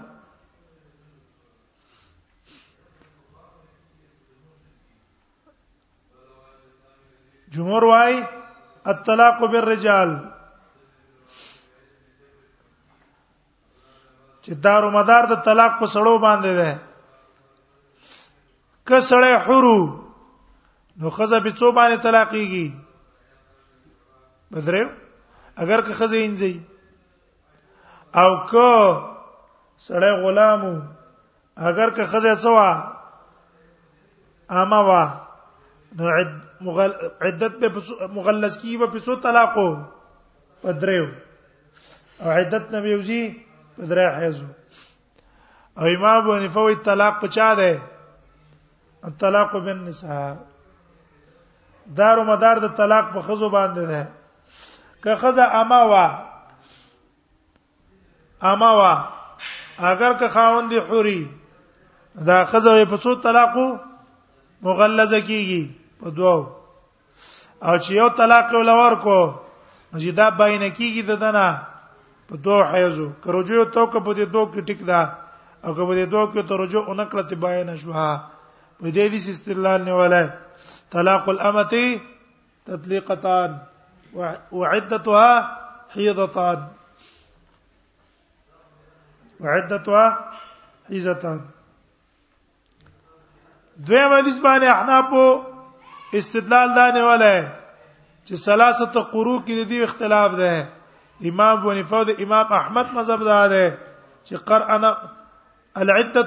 جمهور 7.54 7.84
وايي 7.90 8.18
الطلاق 8.92 9.38
بالرجال 9.52 10.10
چې 14.44 14.52
دار 14.68 14.82
و 14.84 14.90
مدار 14.98 15.22
د 15.32 15.34
طلاق 15.48 15.72
په 15.80 15.86
سړو 15.94 16.14
باندې 16.26 16.52
ده 16.60 16.70
کسړې 18.88 19.32
حرو 19.46 19.80
نو 21.02 21.08
خزه 21.16 21.38
په 21.46 21.50
څو 21.60 21.66
باندې 21.78 21.96
طلاقيږي 22.06 22.66
بدره 24.54 24.82
اگر 25.64 25.80
که 25.86 25.92
خزه 26.00 26.18
انځي 26.26 26.54
او 28.22 28.30
که 28.50 28.70
سړې 29.86 30.12
غلامو 30.24 30.74
اگر 31.70 31.88
که 31.98 32.02
خزه 32.12 32.32
څوا 32.44 32.70
اما 34.62 34.80
وا 34.90 35.04
نو 35.96 36.04
عد 36.18 36.32
مغل... 36.66 36.92
عدت 37.20 37.54
به 37.62 37.68
مغلس 38.18 38.54
کی 38.58 38.76
به 38.82 38.86
پسو 38.92 39.12
طلاقو 39.24 39.68
پدریو 40.62 41.06
او 42.20 42.28
عدت 42.34 42.64
نبی 42.74 42.88
یوزي 42.92 43.20
پدری 43.78 44.06
حیزو 44.18 44.46
او 45.78 45.84
امام 45.96 46.16
ابو 46.22 46.30
حنیفه 46.36 46.60
وی 46.66 46.74
طلاق 46.88 47.14
پچا 47.24 47.50
ده 47.60 47.72
الطلاق 49.06 49.56
بالنساء 49.56 50.34
دار 51.96 52.18
مدار 52.28 52.58
د 52.62 52.72
طلاق 52.76 53.12
په 53.14 53.20
خزو 53.26 53.48
باندې 53.48 53.84
ده 53.90 54.08
که 55.02 55.14
خزه 55.20 55.42
اما 55.60 55.78
وا 55.92 56.06
اما 58.50 58.70
وا 58.80 58.94
اگر 59.90 60.12
که 60.22 60.28
خاوند 60.34 60.72
حوري 60.90 61.20
دا 62.26 62.44
خزه 62.44 62.84
په 62.92 62.96
څو 62.96 63.14
طلاقو 63.26 63.68
مغلظه 64.62 65.20
کیږي 65.20 65.68
په 66.02 66.10
دوو 66.20 66.36
او 67.62 67.78
چې 67.78 67.90
یو 68.00 68.08
طلاق 68.20 68.54
ولور 68.58 68.96
کو 69.06 69.18
چې 69.94 70.08
دا 70.18 70.30
باینه 70.30 70.70
کیږي 70.74 71.02
د 71.08 71.16
دنه 71.16 71.60
په 72.28 72.36
دوه 72.44 72.70
حیزو 72.72 73.12
که 73.24 73.32
رجوع 73.38 73.64
تو 73.64 73.86
که 73.86 74.00
په 74.00 74.12
دې 74.14 74.28
دوه 74.28 74.50
کې 74.52 74.62
ټیک 74.68 74.80
ده 74.86 75.00
او 75.64 75.74
که 75.74 75.82
په 75.88 76.06
دې 76.06 76.08
دوه 76.12 76.32
کې 76.32 76.48
ته 76.48 76.56
رجوع 76.62 76.82
اونکړه 76.86 77.28
تی 77.28 77.34
باینه 77.44 77.76
شوه 77.82 78.08
په 78.80 78.86
دې 78.94 79.00
حدیث 79.08 79.26
استدلال 79.32 79.80
نیولای 79.88 80.26
طلاق 80.92 81.28
الامه 81.28 82.00
تطليقتان 82.66 83.50
وعدتها 84.58 85.30
حيضتان 85.94 86.58
وعدتها 89.40 90.06
حيضتان 90.90 91.40
دویم 93.86 94.12
حدیث 94.18 94.38
باندې 94.38 94.66
احنا 94.76 95.00
په 95.12 95.22
استدلال 96.22 96.68
دانه 96.80 97.04
ولا 97.08 97.34
چې 98.24 98.34
ثلاثه 98.46 99.00
قرو 99.14 99.38
کې 99.46 99.54
د 99.58 99.64
دې 99.70 99.84
اختلاف 99.84 100.30
ده 100.40 100.54
امام 101.32 101.56
بنفاو 101.66 102.02
د 102.12 102.24
امام 102.28 102.52
احمد 102.62 102.86
مذهب 103.00 103.22
ده 103.32 103.58
چې 104.26 104.34
قرانه 104.48 104.96
العده 105.76 106.22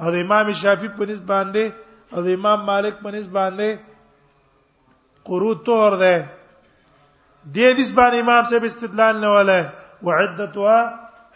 او 0.00 0.10
د 0.14 0.16
امام 0.24 0.52
شافعي 0.62 0.88
په 0.98 1.06
نسبت 1.10 1.26
باندې 1.32 1.64
او 2.12 2.22
د 2.26 2.36
امام 2.38 2.60
مالک 2.70 2.94
په 3.04 3.10
نسبت 3.16 3.34
باندې 3.38 3.70
قرود 5.28 5.64
تور 5.68 5.96
ده 6.04 6.16
د 6.26 6.26
دې 7.56 7.66
نسبت 7.80 7.96
باندې 8.00 8.18
امام 8.24 8.42
صاحب 8.50 8.64
استدلال 8.70 9.16
نه 9.24 9.28
ولا 9.36 9.58
وعدتها 10.08 10.78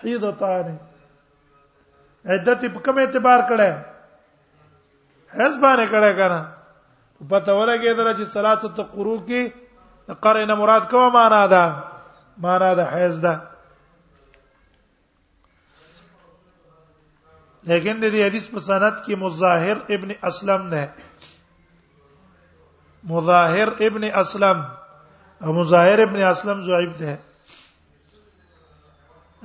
حیضتان 0.02 0.68
عدت 2.36 2.60
په 2.74 2.80
کوم 2.84 2.98
اعتبار 2.98 3.40
کړه 3.48 3.70
حیز 5.38 5.54
باندې 5.64 5.86
کړه 5.92 6.12
کنه 6.20 6.40
پته 7.30 7.52
ولګې 7.56 7.98
درته 7.98 8.14
چې 8.18 8.32
ثلاثه 8.36 8.88
قرون 8.94 9.18
کې 9.26 9.61
قرینه 10.20 10.54
مراد 10.54 10.84
کوم 10.90 11.12
معنا 11.12 11.46
ده 11.46 11.74
معنا 12.40 12.74
ده 12.74 12.84
حیز 12.94 13.20
ده 13.20 13.40
لیکن 17.64 18.00
د 18.00 18.04
دې 18.14 18.20
حدیث 18.26 18.46
په 18.54 18.58
سند 18.60 18.94
کې 19.06 19.14
مظاهر 19.24 19.76
ابن 19.96 20.10
اسلم 20.28 20.62
نه 20.74 20.82
مظاهر 23.10 23.68
ابن 23.86 24.04
اسلم 24.04 24.58
او 25.44 25.52
مظاهر 25.52 25.98
ابن 26.02 26.16
اسلم 26.32 26.58
ضعیف 26.68 26.92
ده 27.00 27.18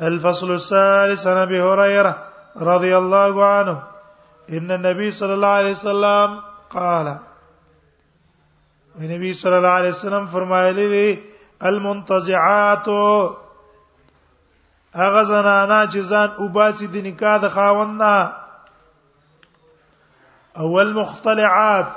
الفصل 0.10 0.52
الثالث 0.52 1.28
عن 1.28 1.38
ابي 1.38 1.62
هريره 1.62 2.14
رضي 2.62 2.96
الله 2.98 3.46
عنه 3.58 3.82
ان 4.50 4.72
النبي 4.72 5.12
صلى 5.12 5.34
الله 5.34 5.48
عليه 5.62 5.72
وسلم 5.72 6.42
قال 6.70 7.18
نبی 9.02 9.34
صلی 9.34 9.52
الله 9.54 9.68
علیه 9.80 9.90
وسلم 9.90 10.26
فرمایلی 10.28 10.88
دي 10.90 11.22
المنتزعات 11.62 12.88
هغه 14.96 15.24
زنانا 15.24 15.88
چې 15.88 16.00
ځان 16.02 16.30
وباسي 16.40 16.88
د 16.88 16.96
نکاح 17.06 17.38
د 17.42 17.50
خاوندنا 17.50 18.32
اول 20.58 20.94
مختلعات 20.94 21.88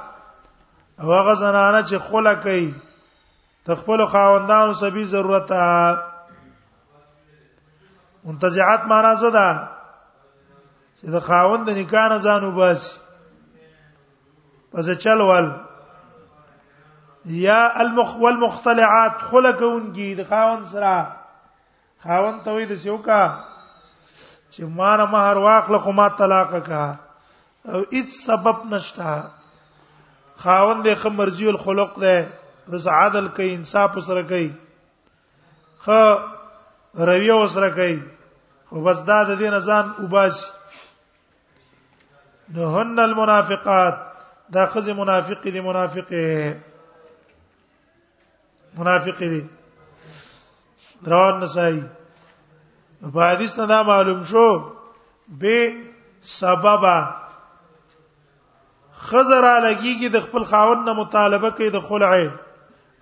او 1.00 1.12
هغه 1.12 1.34
زنانا 1.34 1.82
چې 1.82 1.94
خله 1.98 2.34
کوي 2.34 2.74
تخپل 3.64 4.06
خاوندانو 4.06 4.72
سبي 4.74 5.04
ضرورت 5.04 5.52
منتزعات 8.24 8.86
معنا 8.86 9.16
څه 9.16 9.30
ده 9.32 9.68
چې 11.00 11.06
د 11.10 11.20
خاوند 11.20 11.66
د 11.66 11.78
نکاح 11.78 12.08
نه 12.08 12.18
ځان 12.18 12.44
وباسي 12.44 12.92
پس 14.72 14.88
چل 14.98 15.20
ول 15.20 15.52
یا 17.24 17.72
المخ 17.80 18.14
والمختلعات 18.16 19.20
خلقونګي 19.22 20.14
د 20.14 20.20
خاون 20.28 20.64
سره 20.64 21.06
خاون 22.04 22.38
ته 22.44 22.50
وي 22.52 22.64
د 22.66 22.72
شوکا 22.84 23.24
چې 24.52 24.64
مار 24.76 24.98
مہر 24.98 25.36
واخله 25.46 25.78
خو 25.78 25.92
ما 25.92 26.08
طلاق 26.20 26.54
کا 26.66 26.84
او 27.72 27.80
هیڅ 27.92 28.08
سبب 28.26 28.64
نشتا 28.70 29.20
خاون 30.44 30.80
د 30.84 30.94
خمرجی 31.02 31.46
الخلق 31.48 31.98
ده 32.06 32.28
رز 32.74 32.88
عادل 32.88 33.28
کوي 33.36 33.54
انصاف 33.54 33.98
سره 34.06 34.22
کوي 34.32 34.48
خ 35.84 35.88
رویه 37.10 37.46
سره 37.56 37.68
کوي 37.80 37.98
خو 38.70 38.80
بس 38.88 39.02
دا 39.06 39.22
د 39.28 39.38
دین 39.44 39.58
ځان 39.60 39.92
وباسي 40.04 40.46
نهن 42.54 42.98
المنافقات 42.98 43.98
دا 44.52 44.66
خزي 44.66 44.92
منافق 44.92 45.42
دي 45.42 45.60
منافقه 45.60 46.60
منافق 48.78 49.20
دي 49.20 49.40
روان 51.10 51.40
نسائی 51.40 51.80
په 53.12 53.30
حدیث 53.32 53.58
نه 53.58 53.66
دا 53.66 53.82
معلوم 53.82 54.24
شو 54.30 54.44
به 55.42 55.62
سببا 56.40 56.96
خزر 59.08 59.44
لګیږي 59.66 60.08
د 60.16 60.26
خپل 60.26 60.44
خاوند 60.50 60.82
نه 60.88 60.92
مطالبه 60.98 61.50
کوي 61.60 61.70
د 61.76 61.86
خلع 61.88 62.10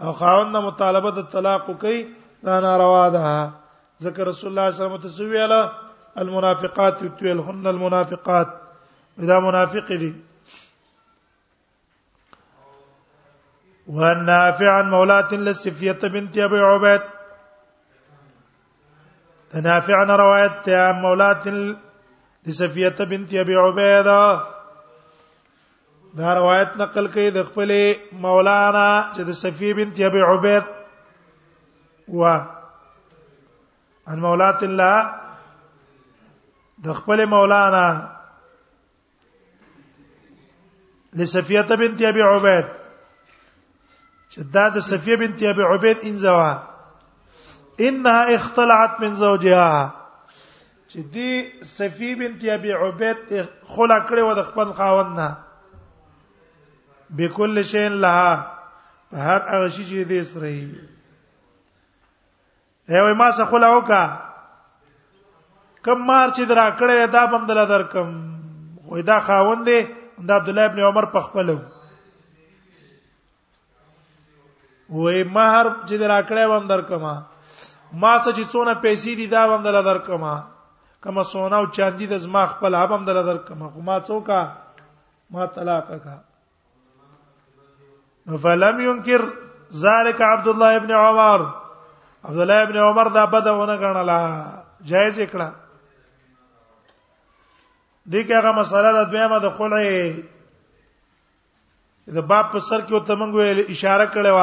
او 0.02 0.12
خاوند 0.20 0.52
نه 0.56 0.60
مطالبه 0.66 1.10
د 1.16 1.20
طلاق 1.32 1.66
کوي 1.84 1.98
دا 2.48 2.60
ناروا 2.66 3.02
ده 3.16 3.26
ذکر 4.06 4.24
رسول 4.30 4.48
الله 4.52 4.70
صلی 4.70 4.78
الله 4.86 4.96
علیه 4.96 5.06
وسلم 5.06 5.10
تسویلا 5.10 5.60
المنافقات 6.24 7.02
یتویلهن 7.08 7.66
المنافقات 7.74 8.50
دا 9.32 9.40
منافق 9.46 9.88
دي 10.04 10.10
ونافع 13.88 14.70
عن 14.70 14.90
مولات 14.90 15.32
للصفيه 15.32 15.98
بنت 16.02 16.38
ابي 16.38 16.58
عبيد 16.60 17.00
تنافع 19.50 19.96
عن 19.96 20.10
رواية 20.10 20.62
عن 20.78 20.94
مولات 21.02 21.44
لصفيه 22.46 22.94
بنت 23.00 23.34
ابي 23.34 23.54
عبيد 23.56 24.06
دا 26.14 26.34
روایت 26.34 26.76
نقل 26.76 27.06
کوي 27.12 27.30
د 27.30 27.42
خپل 27.42 27.70
مولانا 28.12 28.90
چې 29.16 29.20
د 29.20 29.30
صفيه 29.42 29.72
بنت 29.74 30.00
ابي 30.00 30.20
عبيد 30.22 30.62
و 32.08 32.22
عن 34.08 34.18
مولات 34.20 34.62
الله 34.64 34.96
د 36.84 36.92
خپل 37.00 37.26
مولانا 37.34 37.86
لصفيه 41.14 41.62
بنت 41.80 42.02
ابي 42.02 42.22
عبيد 42.22 42.77
چې 44.32 44.40
دا 44.54 44.64
د 44.74 44.76
صفیه 44.90 45.14
بنت 45.20 45.38
ابي 45.52 45.62
عبید 45.74 45.98
انزوا 46.10 46.50
انها 47.86 48.18
اختلعت 48.36 48.92
من 49.00 49.12
زوجها 49.24 49.72
چې 50.90 50.98
دی 51.14 51.32
صفیه 51.78 52.14
بنت 52.20 52.40
ابي 52.58 52.72
عبید 52.84 53.18
خلا 53.72 53.98
کړې 54.08 54.22
و 54.24 54.32
د 54.38 54.40
خپل 54.48 54.68
خاوند 54.80 55.10
نه 55.20 55.28
بكل 57.18 57.56
شيء 57.72 57.88
لها 58.04 58.32
په 59.10 59.16
هر 59.28 59.40
هغه 59.52 59.68
شي 59.74 59.84
چې 59.90 59.98
دې 60.12 60.20
سره 60.32 60.48
وي 60.48 60.76
هغه 62.96 63.12
ما 63.20 63.28
څه 63.38 63.42
خلا 63.52 63.68
وکا 63.76 64.02
کم 65.88 65.98
مار 66.10 66.28
چې 66.36 66.42
درا 66.52 66.66
کړې 66.78 66.96
دا 67.16 67.22
بم 67.32 67.42
دل 67.50 67.60
درکم 67.72 68.08
خو 68.84 68.92
دا 69.10 69.18
خاوند 69.28 69.60
دی 69.72 69.78
د 70.26 70.30
عبد 70.38 70.48
الله 70.48 70.64
ابن 70.72 70.80
عمر 70.90 71.04
په 71.16 71.20
خپلو 71.30 71.58
وې 74.90 75.22
مہر 75.32 75.66
چې 75.88 75.96
دراکړې 76.02 76.44
وم 76.50 76.66
درکما 76.68 77.10
ما 78.00 78.16
څه 78.24 78.32
چې 78.36 78.44
څونه 78.52 78.72
پیسې 78.84 79.12
دي 79.16 79.26
دا 79.26 79.42
وم 79.50 79.62
دل 79.64 79.82
درکما 79.84 80.34
کما 81.04 81.22
سونا 81.32 81.56
او 81.56 81.66
چاندي 81.78 82.06
د 82.12 82.14
زما 82.22 82.42
خپل 82.52 82.72
هم 82.74 83.00
دل 83.10 83.18
درکما 83.26 83.66
خو 83.72 83.80
ما 83.88 83.96
څوکا 84.08 84.40
ما 85.30 85.42
طلاق 85.56 85.88
کا 86.04 86.16
فلم 88.44 88.76
ينكر 88.80 89.20
ذلك 89.84 90.18
عبد 90.22 90.48
الله 90.54 90.70
ابن 90.76 90.90
عمر 90.94 91.40
عبد 92.24 92.38
الله 92.44 92.60
ابن 92.62 92.76
عمر 92.86 93.06
دا 93.18 93.24
بدونه 93.36 93.74
غنلا 93.84 94.20
جایز 94.90 95.16
کړه 95.18 95.48
دغه 98.14 98.36
هغه 98.40 98.50
مسله 98.60 98.90
د 98.96 98.98
دویمه 99.12 99.38
د 99.44 99.46
خلعه 99.60 99.98
د 102.18 102.20
باب 102.34 102.46
په 102.52 102.58
سر 102.58 102.80
کې 102.80 102.92
او 102.92 102.98
تمنګ 102.98 103.34
ویل 103.34 103.58
اشاره 103.68 104.04
کړې 104.12 104.30
و 104.38 104.40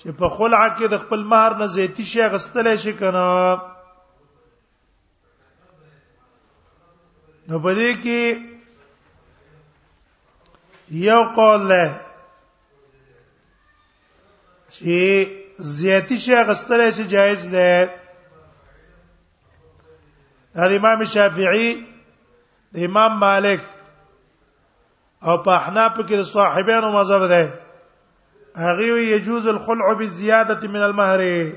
چې 0.00 0.08
په 0.18 0.26
خلع 0.36 0.66
کې 0.76 0.86
د 0.88 0.94
خپل 1.02 1.20
مہر 1.30 1.52
نه 1.60 1.66
زیاتی 1.74 2.04
شي 2.10 2.20
غستلې 2.32 2.74
شي 2.84 2.92
کنه 3.00 3.28
نو 7.48 7.56
په 7.64 7.70
دې 7.78 7.92
کې 8.02 8.22
یو 11.08 11.20
قول 11.36 11.60
له 11.70 11.84
چې 14.74 14.96
زیاتی 15.80 16.16
شي 16.24 16.36
غستلې 16.48 16.88
شي 16.96 17.04
جایز 17.16 17.42
ده 17.54 17.70
هر 20.62 20.70
امام 20.78 21.00
شافعي 21.12 21.68
امام 22.86 23.12
مالک 23.22 23.60
او 25.26 25.34
په 25.44 25.50
احناف 25.60 25.92
کې 26.08 26.16
د 26.20 26.24
صاحبانو 26.36 26.88
مذهب 26.98 27.22
ده 27.32 27.42
هغه 28.56 28.92
وی 28.92 29.10
يجوز 29.10 29.46
الخلع 29.46 29.92
بالزياده 29.92 30.68
من 30.68 30.76
المهر 30.82 31.52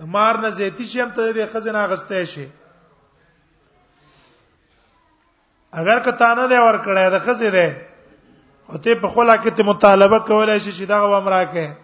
مار 0.00 0.36
نه 0.40 0.48
زيتي 0.50 0.84
شي 0.86 1.02
هم 1.02 1.10
ته 1.10 1.30
د 1.32 1.46
خزنه 1.48 1.86
غسته 1.86 2.24
شي 2.24 2.48
اگر 5.74 5.98
که 6.04 6.12
تانه 6.12 6.46
دی 6.48 6.58
ور 6.58 6.78
کړه 6.84 7.12
د 7.12 7.18
خزې 7.20 7.50
دی 7.56 7.70
او 8.70 8.76
ته 8.78 8.94
په 8.94 9.08
خلا 9.08 9.36
کې 9.36 9.50
ته 9.56 9.62
مطالبه 9.62 10.18
کولای 10.18 10.60
شي 10.60 10.72
چې 10.72 10.88
دا 10.88 10.98
غو 11.00 11.14
امراکه 11.16 11.76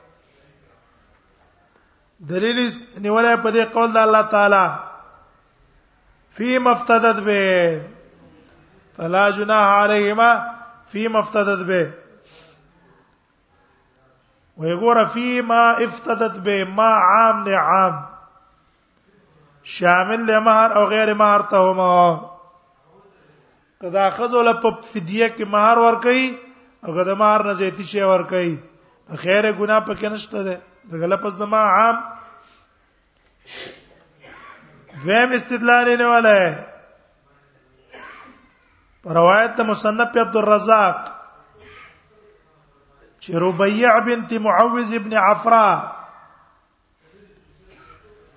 دلیل 2.20 2.72
نیولای 2.99 3.36
په 3.36 3.51
دې 3.51 3.72
قول 3.74 3.93
د 3.93 3.97
الله 3.97 4.22
تعالی 4.22 4.66
فی 6.30 6.59
مفتدت 6.59 7.22
به 7.22 7.82
فلا 8.97 9.30
جناح 9.30 9.66
علیهما 9.82 10.30
فی 10.86 11.09
مفتدت 11.09 11.61
به 11.66 12.01
ويقول 14.57 15.07
فيما 15.09 15.84
افتدت 15.84 16.38
به 16.38 16.64
ما 16.64 16.88
عام 16.94 17.48
نه 17.48 17.57
عام 17.57 18.03
شامل 19.64 20.26
له 20.26 20.40
مہر 20.48 20.70
او 20.76 20.84
غیر 20.90 21.14
مہر 21.20 21.42
ته 21.48 21.59
هما 21.68 21.92
کدا 23.84 24.09
خذو 24.16 24.42
له 24.48 24.53
په 24.64 24.70
فدیه 24.88 25.28
کې 25.28 25.44
مہر 25.55 25.76
ور 25.84 26.00
کوي 26.07 26.26
او 26.84 26.94
کدا 26.98 27.14
مہر 27.20 27.46
نه 27.50 27.55
زیتی 27.61 27.84
شی 27.92 28.03
ور 28.09 28.22
کوي 28.34 28.50
خیر 29.16 29.53
ګنا 29.53 29.86
پکې 29.86 30.09
نشته 30.16 30.42
ده 30.42 30.61
دغه 30.96 31.07
لفظ 31.14 31.38
د 31.44 31.50
ما 31.55 31.62
عام 31.62 31.96
ویم 35.07 35.32
استدلال 35.40 35.90
نه 35.98 36.09
ولا 36.12 36.34
ہے 36.42 36.53
روایت 39.14 39.61
مصنف 39.70 40.16
عبد 40.22 40.36
الرزاق 40.36 41.11
چې 43.23 43.31
ربيع 43.43 43.99
بنت 44.07 44.33
معوذ 44.45 44.95
ابن 44.99 45.12
عفراء 45.25 45.79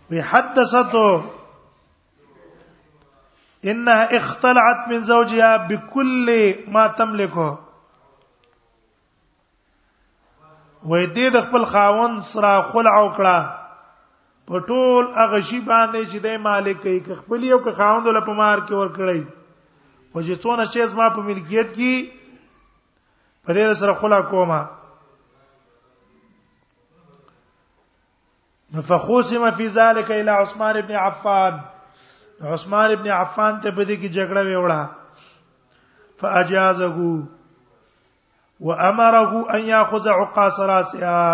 بحدثته 0.09 1.23
انها 3.65 4.17
اختلعت 4.17 4.83
من 4.89 5.03
زوجها 5.03 5.57
بكل 5.67 6.55
ما 6.75 6.87
تملكه 6.99 7.47
وې 10.83 11.01
دې 11.15 11.29
د 11.37 11.47
خپل 11.47 11.63
خاون 11.71 12.19
سره 12.33 12.51
خلع 12.73 12.93
وکړه 13.05 13.37
په 14.51 14.55
ټول 14.67 15.03
هغه 15.19 15.39
شی 15.47 15.59
باندې 15.69 16.01
چې 16.11 16.17
د 16.27 16.37
مالک 16.47 16.85
یې 16.89 17.17
خپل 17.23 17.43
یو 17.49 17.59
که 17.69 17.73
خاوند 17.81 18.07
له 18.15 18.21
پمار 18.29 18.57
کې 18.67 18.73
ور 18.73 18.89
کړی 18.97 19.21
او 20.13 20.21
چې 20.25 20.33
څونه 20.43 20.63
شی 20.75 20.87
زما 20.93 21.09
په 21.17 21.21
ملکیت 21.31 21.69
کې 21.79 21.93
په 23.45 23.53
دې 23.53 23.73
سره 23.79 23.93
خلا 24.01 24.19
کوما 24.33 24.59
فخوسم 28.87 29.43
فی 29.57 29.65
ذلک 29.77 30.07
الی 30.11 30.29
عثمان 30.37 30.75
ابن 30.77 30.93
عفان 31.01 31.53
عثمان 32.53 32.89
ابن 32.91 33.07
عفان 33.17 33.53
ته 33.59 33.71
په 33.71 33.85
دې 33.85 33.95
کې 34.01 34.07
جګړه 34.17 34.41
ویوړه 34.47 34.83
فاجازه 36.23 36.99
وامره 38.59 39.31
ان 39.57 39.61
ياخذ 39.75 40.05
عقاص 40.17 40.55
راسها 40.71 41.29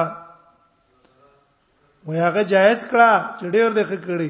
ویاغه 2.08 2.42
جایز 2.42 2.88
کړه 2.92 3.12
چې 3.40 3.46
ډیر 3.46 3.70
دغه 3.82 3.98
کړی 4.08 4.30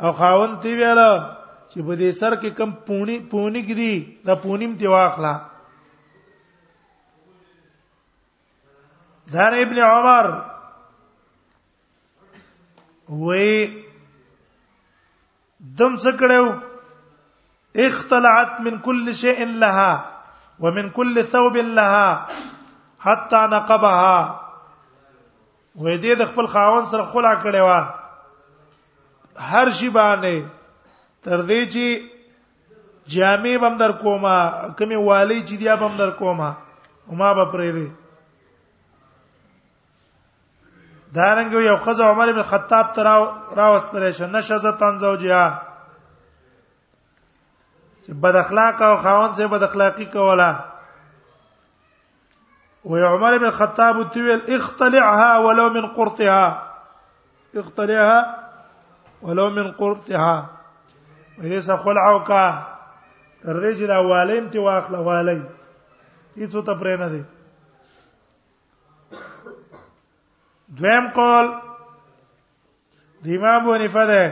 او 0.00 0.10
خاون 0.20 0.50
تی 0.62 0.72
ویاله 0.74 1.12
چې 1.68 1.80
په 1.82 1.96
دې 1.96 2.10
سر 2.20 2.32
کې 2.40 2.48
کم 2.60 2.70
پونی 2.88 3.16
پونی 3.34 3.62
کړي 3.70 3.94
دا 4.30 4.34
پونیم 4.44 4.72
تی 4.82 4.86
واخلا 4.94 5.34
دار 9.32 9.52
ابن 9.62 9.78
عمر 9.86 10.26
وې 13.08 13.82
دم 15.80 15.96
څه 16.04 16.12
کړو 16.20 16.60
اختلعت 17.88 18.60
من 18.66 18.78
كل 18.86 19.14
شيء 19.18 19.38
لها 19.44 20.56
ومن 20.66 20.88
كل 21.00 21.24
ثوب 21.34 21.56
لها 21.56 22.26
حتى 23.00 23.40
نقبها 23.50 24.40
وې 25.76 25.96
دې 26.00 26.22
د 26.22 26.26
خپل 26.32 26.46
خاون 26.56 26.86
سره 26.94 27.02
خلع 27.14 27.34
کړې 27.46 27.68
و 27.68 29.48
هر 29.52 29.70
شی 29.80 29.88
باندې 29.88 30.46
تر 31.28 31.44
دې 31.46 31.64
چې 31.76 32.10
جامې 33.08 33.56
بم 33.64 33.76
در 33.84 33.92
کومه 34.04 34.72
کمی 34.82 34.96
والی 35.08 35.40
چې 35.42 35.56
دی 35.64 35.76
بم 35.86 35.96
در 36.04 36.10
کومه 36.20 36.52
او 37.06 37.14
ما 37.14 37.32
به 37.34 37.44
پرې 37.52 37.72
دی 37.80 37.88
دا 41.14 41.28
رنګ 41.38 41.52
یو 41.52 41.76
خزه 41.84 42.04
عمر 42.10 42.28
ابن 42.28 42.42
خطاب 42.50 42.86
ترا 42.94 43.14
راوستل 43.56 44.02
شو 44.18 44.26
نشزه 44.26 44.70
تنزوجیا 44.80 45.42
چې 48.04 48.10
بد 48.22 48.36
اخلاق 48.36 48.82
او 48.82 48.96
خاون 49.02 49.32
سه 49.38 49.46
بد 49.46 49.62
اخلاقی 49.62 50.04
کوله 50.14 50.50
و 52.84 52.96
عمر 53.06 53.32
ابن 53.34 53.44
الخطاب 53.44 54.02
تویل 54.12 54.40
اختلعها 54.56 55.30
ولو 55.46 55.68
من 55.70 55.86
قرطها 55.86 56.70
اختلعها 57.54 58.36
ولو 59.22 59.50
من 59.50 59.70
قرطها 59.72 60.46
ویسا 61.42 61.76
خلعو 61.76 62.18
کا 62.24 62.46
تر 63.42 63.56
دې 63.60 63.78
چې 63.78 63.86
دا 63.92 63.98
والیم 64.00 64.48
تی 64.48 64.58
واخله 64.58 64.98
والیم 65.10 65.44
هیڅ 66.36 66.52
ته 66.66 66.74
پرې 66.78 67.00
نه 67.04 67.08
دی 67.08 67.22
دویم 70.78 71.08
قول 71.14 71.46
د 73.24 73.28
امام 73.36 73.60
ابو 73.62 73.74
حنیفه 73.74 74.04
ده 74.06 74.22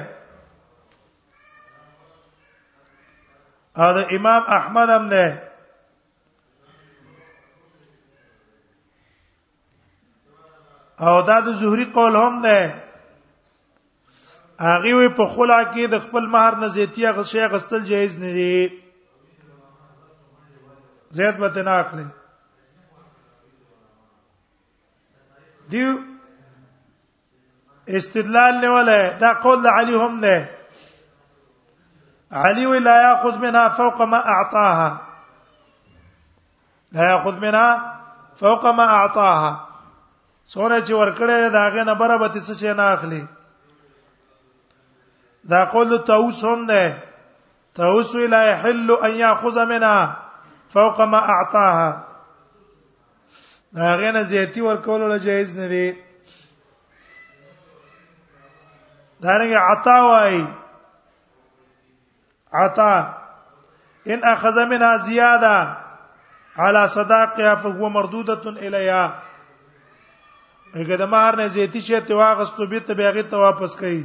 او 3.82 3.92
د 3.98 4.12
امام 4.16 4.42
احمد 4.58 4.88
هم 4.90 5.08
ده 5.08 5.26
او 11.06 11.22
دا 11.22 11.40
د 11.40 11.46
زهري 11.60 11.84
قول 11.84 12.16
هم 12.16 12.34
ده 12.46 12.58
هغه 14.60 14.94
وي 14.94 15.08
په 15.08 15.24
خلا 15.34 15.60
کې 15.72 15.84
د 15.92 15.98
خپل 16.04 16.24
مہر 16.26 16.52
نه 16.62 16.68
زیاتیا 16.76 17.10
غشي 17.16 17.46
غستل 17.54 17.82
جایز 17.90 18.18
نه 18.18 18.32
دي 18.36 18.68
زیات 21.18 21.36
متناخ 21.38 21.94
نه 21.94 22.08
دیو 25.70 25.90
استدلال 27.96 28.54
نیولې 28.60 29.18
دا 29.20 29.32
قول 29.44 29.66
علي 29.66 29.94
هم 29.98 30.14
نه 30.22 30.38
علي 32.46 32.66
ولا 32.70 32.96
لا 33.24 33.36
منها 33.44 33.68
فوق 33.76 34.02
ما 34.14 34.18
اعطاها 34.26 35.02
لا 36.92 37.06
ياخذ 37.12 37.38
منها 37.40 38.00
فوق 38.40 38.66
ما 38.66 38.82
اعطاها 38.82 39.68
سونه 40.46 40.80
چې 40.80 40.90
ورکړې 40.90 41.52
داغه 41.54 41.84
نه 41.90 41.94
برابر 42.02 42.28
څه 42.34 42.52
شي 42.60 42.72
نه 42.80 42.88
اخلي 42.96 43.22
دا 45.52 45.64
قول 45.76 45.98
تاوس 46.10 46.42
هم 46.44 46.66
ده 46.72 46.98
تاوس 47.80 48.14
لا 48.34 48.42
يحل 48.48 48.90
ان 49.08 49.16
ياخذ 49.22 49.62
منها 49.66 50.16
فوق 50.76 51.00
ما 51.14 51.18
اعطاها 51.18 52.04
دا 53.80 53.94
غنه 54.02 54.22
زیاتی 54.34 54.60
ورکول 54.66 55.00
له 55.00 55.16
جایز 55.28 55.56
نه 55.62 55.68
دی 55.72 55.86
دارنګ 59.20 59.54
عطا 59.54 60.00
وای 60.06 60.46
عطا 62.52 63.14
ان 64.06 64.20
اخذ 64.34 64.66
منها 64.66 64.96
زياده 64.96 65.76
على 66.56 66.88
صداقها 66.88 67.54
فهو 67.54 67.88
مردوده 67.88 68.50
اليها 68.50 69.14
اګه 70.74 71.04
مار 71.06 71.36
نه 71.36 71.46
زیتی 71.46 71.80
چې 71.82 72.06
ته 72.08 72.14
واغستو 72.14 72.66
به 72.66 72.78
ته 72.78 72.94
بیاغه 72.94 73.22
ته 73.22 73.36
واپس 73.38 73.76
کړي 73.82 74.04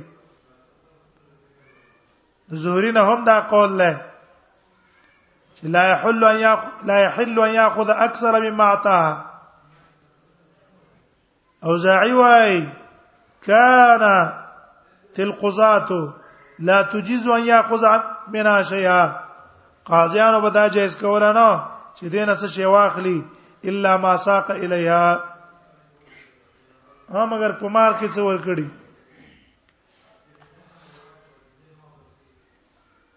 زهری 2.63 2.91
نه 2.91 2.99
هم 3.01 3.23
دا 3.23 3.39
قول 3.41 3.77
لې 3.79 3.95
لا 5.63 5.87
يحل 5.89 6.23
ان 6.23 6.57
لا 6.87 6.99
يحل 6.99 7.39
ان 7.39 7.49
ياخذ 7.55 7.89
اكثر 7.89 8.39
مما 8.51 8.63
اعطى 8.63 9.21
او 11.65 11.77
زاعي 11.77 12.13
واي 12.13 12.67
كان 13.41 14.03
تل 15.15 15.31
قضات 15.41 15.89
لا 16.59 16.81
تجيز 16.81 17.27
ان 17.27 17.45
ياخذ 17.47 17.85
من 18.33 18.63
شيئا 18.63 19.19
قاضیانو 19.85 20.39
به 20.41 20.49
دا 20.49 20.67
جایز 20.67 20.97
کول 20.97 21.21
نه 21.33 21.49
چې 21.97 22.03
دین 22.11 22.29
څه 22.35 22.47
شی 22.57 22.65
واخلي 22.65 23.25
الا 23.71 23.97
ما 24.05 24.15
ساق 24.25 24.51
الیها 24.51 25.23
ها 27.09 27.25
مگر 27.31 27.51
په 27.63 27.67
مار 27.75 27.91
کې 27.91 28.07
څه 28.15 28.19
ور 28.19 28.37
کړی 28.45 28.67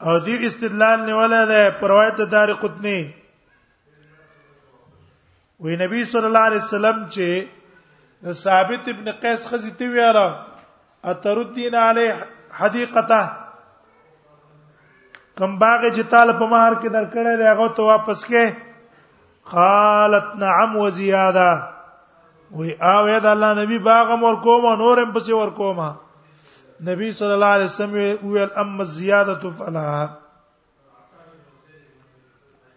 او 0.06 0.18
دې 0.24 0.44
استدلال 0.48 1.00
نیولای 1.06 1.46
دی 1.52 1.62
پر 1.80 1.88
روایت 1.90 2.16
دار 2.32 2.52
قطنی 2.64 2.98
وی 5.60 5.76
نبی 5.84 6.04
صلی 6.04 6.26
الله 6.26 6.44
علیه 6.50 6.62
وسلم 6.64 7.06
چې 7.16 7.48
ثابت 8.42 8.88
ابن 8.88 9.10
قیس 9.22 9.46
خزی 9.50 9.70
تی 9.78 9.88
ویاره 9.88 10.55
اتردین 11.10 11.74
علی 11.88 12.04
حدیقته 12.60 13.18
کم 15.38 15.50
باغ 15.60 15.82
چې 15.96 16.02
طالب 16.12 16.36
په 16.40 16.46
مہر 16.52 16.74
کې 16.80 16.88
درکړې 16.96 17.34
دی 17.42 17.46
هغه 17.50 17.66
ته 17.76 17.82
واپس 17.90 18.20
کې 18.30 18.44
قالت 19.52 20.26
نعم 20.42 20.72
وزياده 20.82 21.50
وی 22.60 22.70
اوه 22.92 23.18
د 23.26 23.28
الله 23.34 23.50
نبی 23.62 23.78
باغ 23.88 24.06
مور 24.22 24.34
کوم 24.46 24.64
نورم 24.82 25.08
پسې 25.18 25.32
ور 25.40 25.50
کومه 25.60 25.88
نبی 26.90 27.08
صلی 27.20 27.32
الله 27.36 27.52
علیه 27.58 27.70
وسلم 27.72 27.92
ویل 28.32 28.50
اما 28.64 28.82
الزیاده 28.86 29.42
فلا 29.60 29.90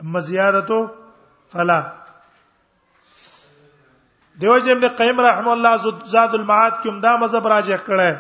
اما 0.04 0.20
الزیاده 0.22 0.80
فلا 1.56 1.80
دیو 4.42 4.58
جن 4.66 4.72
ابن 4.72 4.86
قیم 5.00 5.18
رحم 5.26 5.48
الله 5.50 5.90
زاد 6.12 6.36
المعاد 6.40 6.76
کوم 6.84 7.00
دا 7.06 7.12
مذهب 7.24 7.48
راجع 7.54 7.78
کړه 7.88 8.12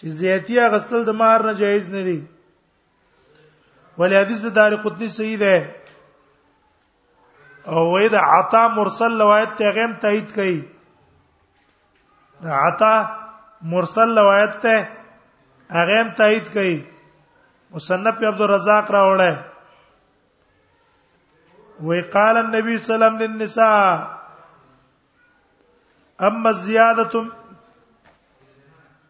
چې 0.00 0.06
زیاتیه 0.20 0.64
غسل 0.74 0.98
د 1.06 1.08
مہر 1.20 1.40
نه 1.46 1.52
جایز 1.60 1.86
نه 1.94 2.00
دی 2.08 2.18
ولی 4.02 4.16
حدیث 4.20 4.40
د 4.48 4.52
دار 4.58 4.72
قطنی 4.82 5.08
صحیح 5.16 5.36
ده 5.44 5.56
او 7.74 7.82
وې 7.92 8.06
د 8.16 8.28
عطا 8.36 8.62
مرسل 8.80 9.12
روایت 9.24 9.52
ته 9.62 9.66
غیم 9.80 9.92
تایید 10.04 10.28
کړي 10.36 10.58
د 12.44 12.52
عطا 12.66 12.92
مرسل 13.74 14.10
روایت 14.22 14.54
ته 14.68 14.76
هغه 15.80 15.96
هم 16.02 16.10
تایید 16.22 16.46
کړي 16.54 16.76
مصنف 17.80 18.22
عبدالرزاق 18.30 18.86
راوړل 18.94 19.36
وی 21.88 22.00
قال 22.16 22.34
النبي 22.44 22.72
صلی 22.78 22.94
الله 22.94 22.96
علیه 22.96 22.96
وسلم 22.96 23.22
للنساء 23.26 23.82
اما 26.28 26.48
الزياده 26.50 27.24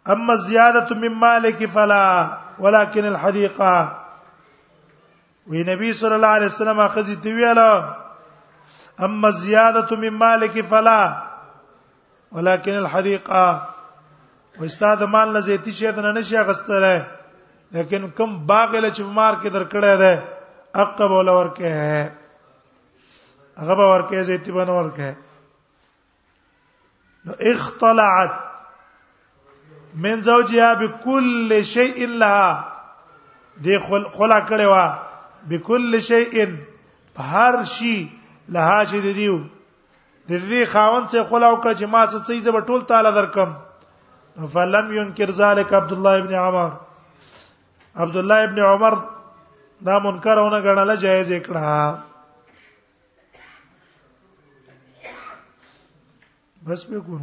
اما 0.09 0.33
الزياده 0.33 0.97
من 0.97 1.13
مالك 1.15 1.67
فلا 1.67 2.39
ولكن 2.59 3.05
الحديقه 3.05 3.97
وی 5.47 5.63
نبی 5.65 5.93
صلی 5.93 6.15
الله 6.15 6.35
علیه 6.39 6.47
وسلم 6.47 6.81
اخذی 6.81 7.15
دی 7.25 7.33
ویلا 7.33 7.73
اما 9.05 9.29
الزياده 9.29 9.97
من 9.97 10.11
مالك 10.19 10.61
فلا 10.71 11.23
ولكن 12.33 12.73
الحديقه 12.75 13.63
و 14.61 14.65
استاد 14.65 15.03
مال 15.03 15.33
نه 15.33 15.41
زیتی 15.41 15.73
شی 15.73 15.93
ته 15.93 16.01
نه 16.13 16.21
شي 16.23 16.37
غستره 16.43 17.07
لیکن 17.73 18.11
کم 18.17 18.47
باغ 18.47 18.75
له 18.77 18.91
چمار 18.91 19.35
کې 19.43 19.49
درکړه 19.55 19.97
ده 20.03 20.23
عقب 20.75 21.11
ولا 21.11 21.33
ورکه 21.33 22.13
هغه 23.59 23.93
ورکه 23.93 24.23
زیتی 24.23 24.53
بنور 24.53 24.91
کې 24.97 25.15
نو 27.27 27.33
اختلعت 27.53 28.31
من 30.05 30.23
زوجها 30.23 30.75
بكل 30.75 31.65
شيء 31.65 32.07
لها 32.07 32.73
دی 33.67 33.79
خل 33.87 34.05
خلا 34.19 34.39
کړي 34.49 34.67
وا 34.67 34.99
بكل 35.49 36.03
شيء 36.03 36.47
هر 37.17 37.65
شي 37.65 38.09
لها 38.49 38.85
چې 38.85 38.95
دی 39.07 39.13
دیو 39.19 39.37
د 40.29 40.33
دې 40.49 40.65
خاون 40.75 41.03
څخه 41.09 41.29
خلا 41.31 41.49
وکړه 41.51 41.75
چې 41.81 41.85
ما 41.95 42.05
څه 42.07 42.19
څه 42.27 42.41
زب 42.41 42.67
ټول 42.67 42.81
تعالی 42.93 43.13
درکم 43.19 43.55
فلم 44.55 44.93
ينكر 44.97 45.31
ذلك 45.41 45.75
عبد 45.81 45.93
الله 45.93 46.17
ابن 46.19 46.35
عمر 46.35 46.71
عبد 48.05 48.17
الله 48.23 48.45
ابن 48.51 48.59
عمر 48.71 48.95
دا 49.89 49.99
منکرونه 50.07 50.59
غناله 50.69 50.95
جایز 51.05 51.33
کړه 51.33 51.95
بس 56.71 56.85
به 56.85 57.01
کو 57.01 57.19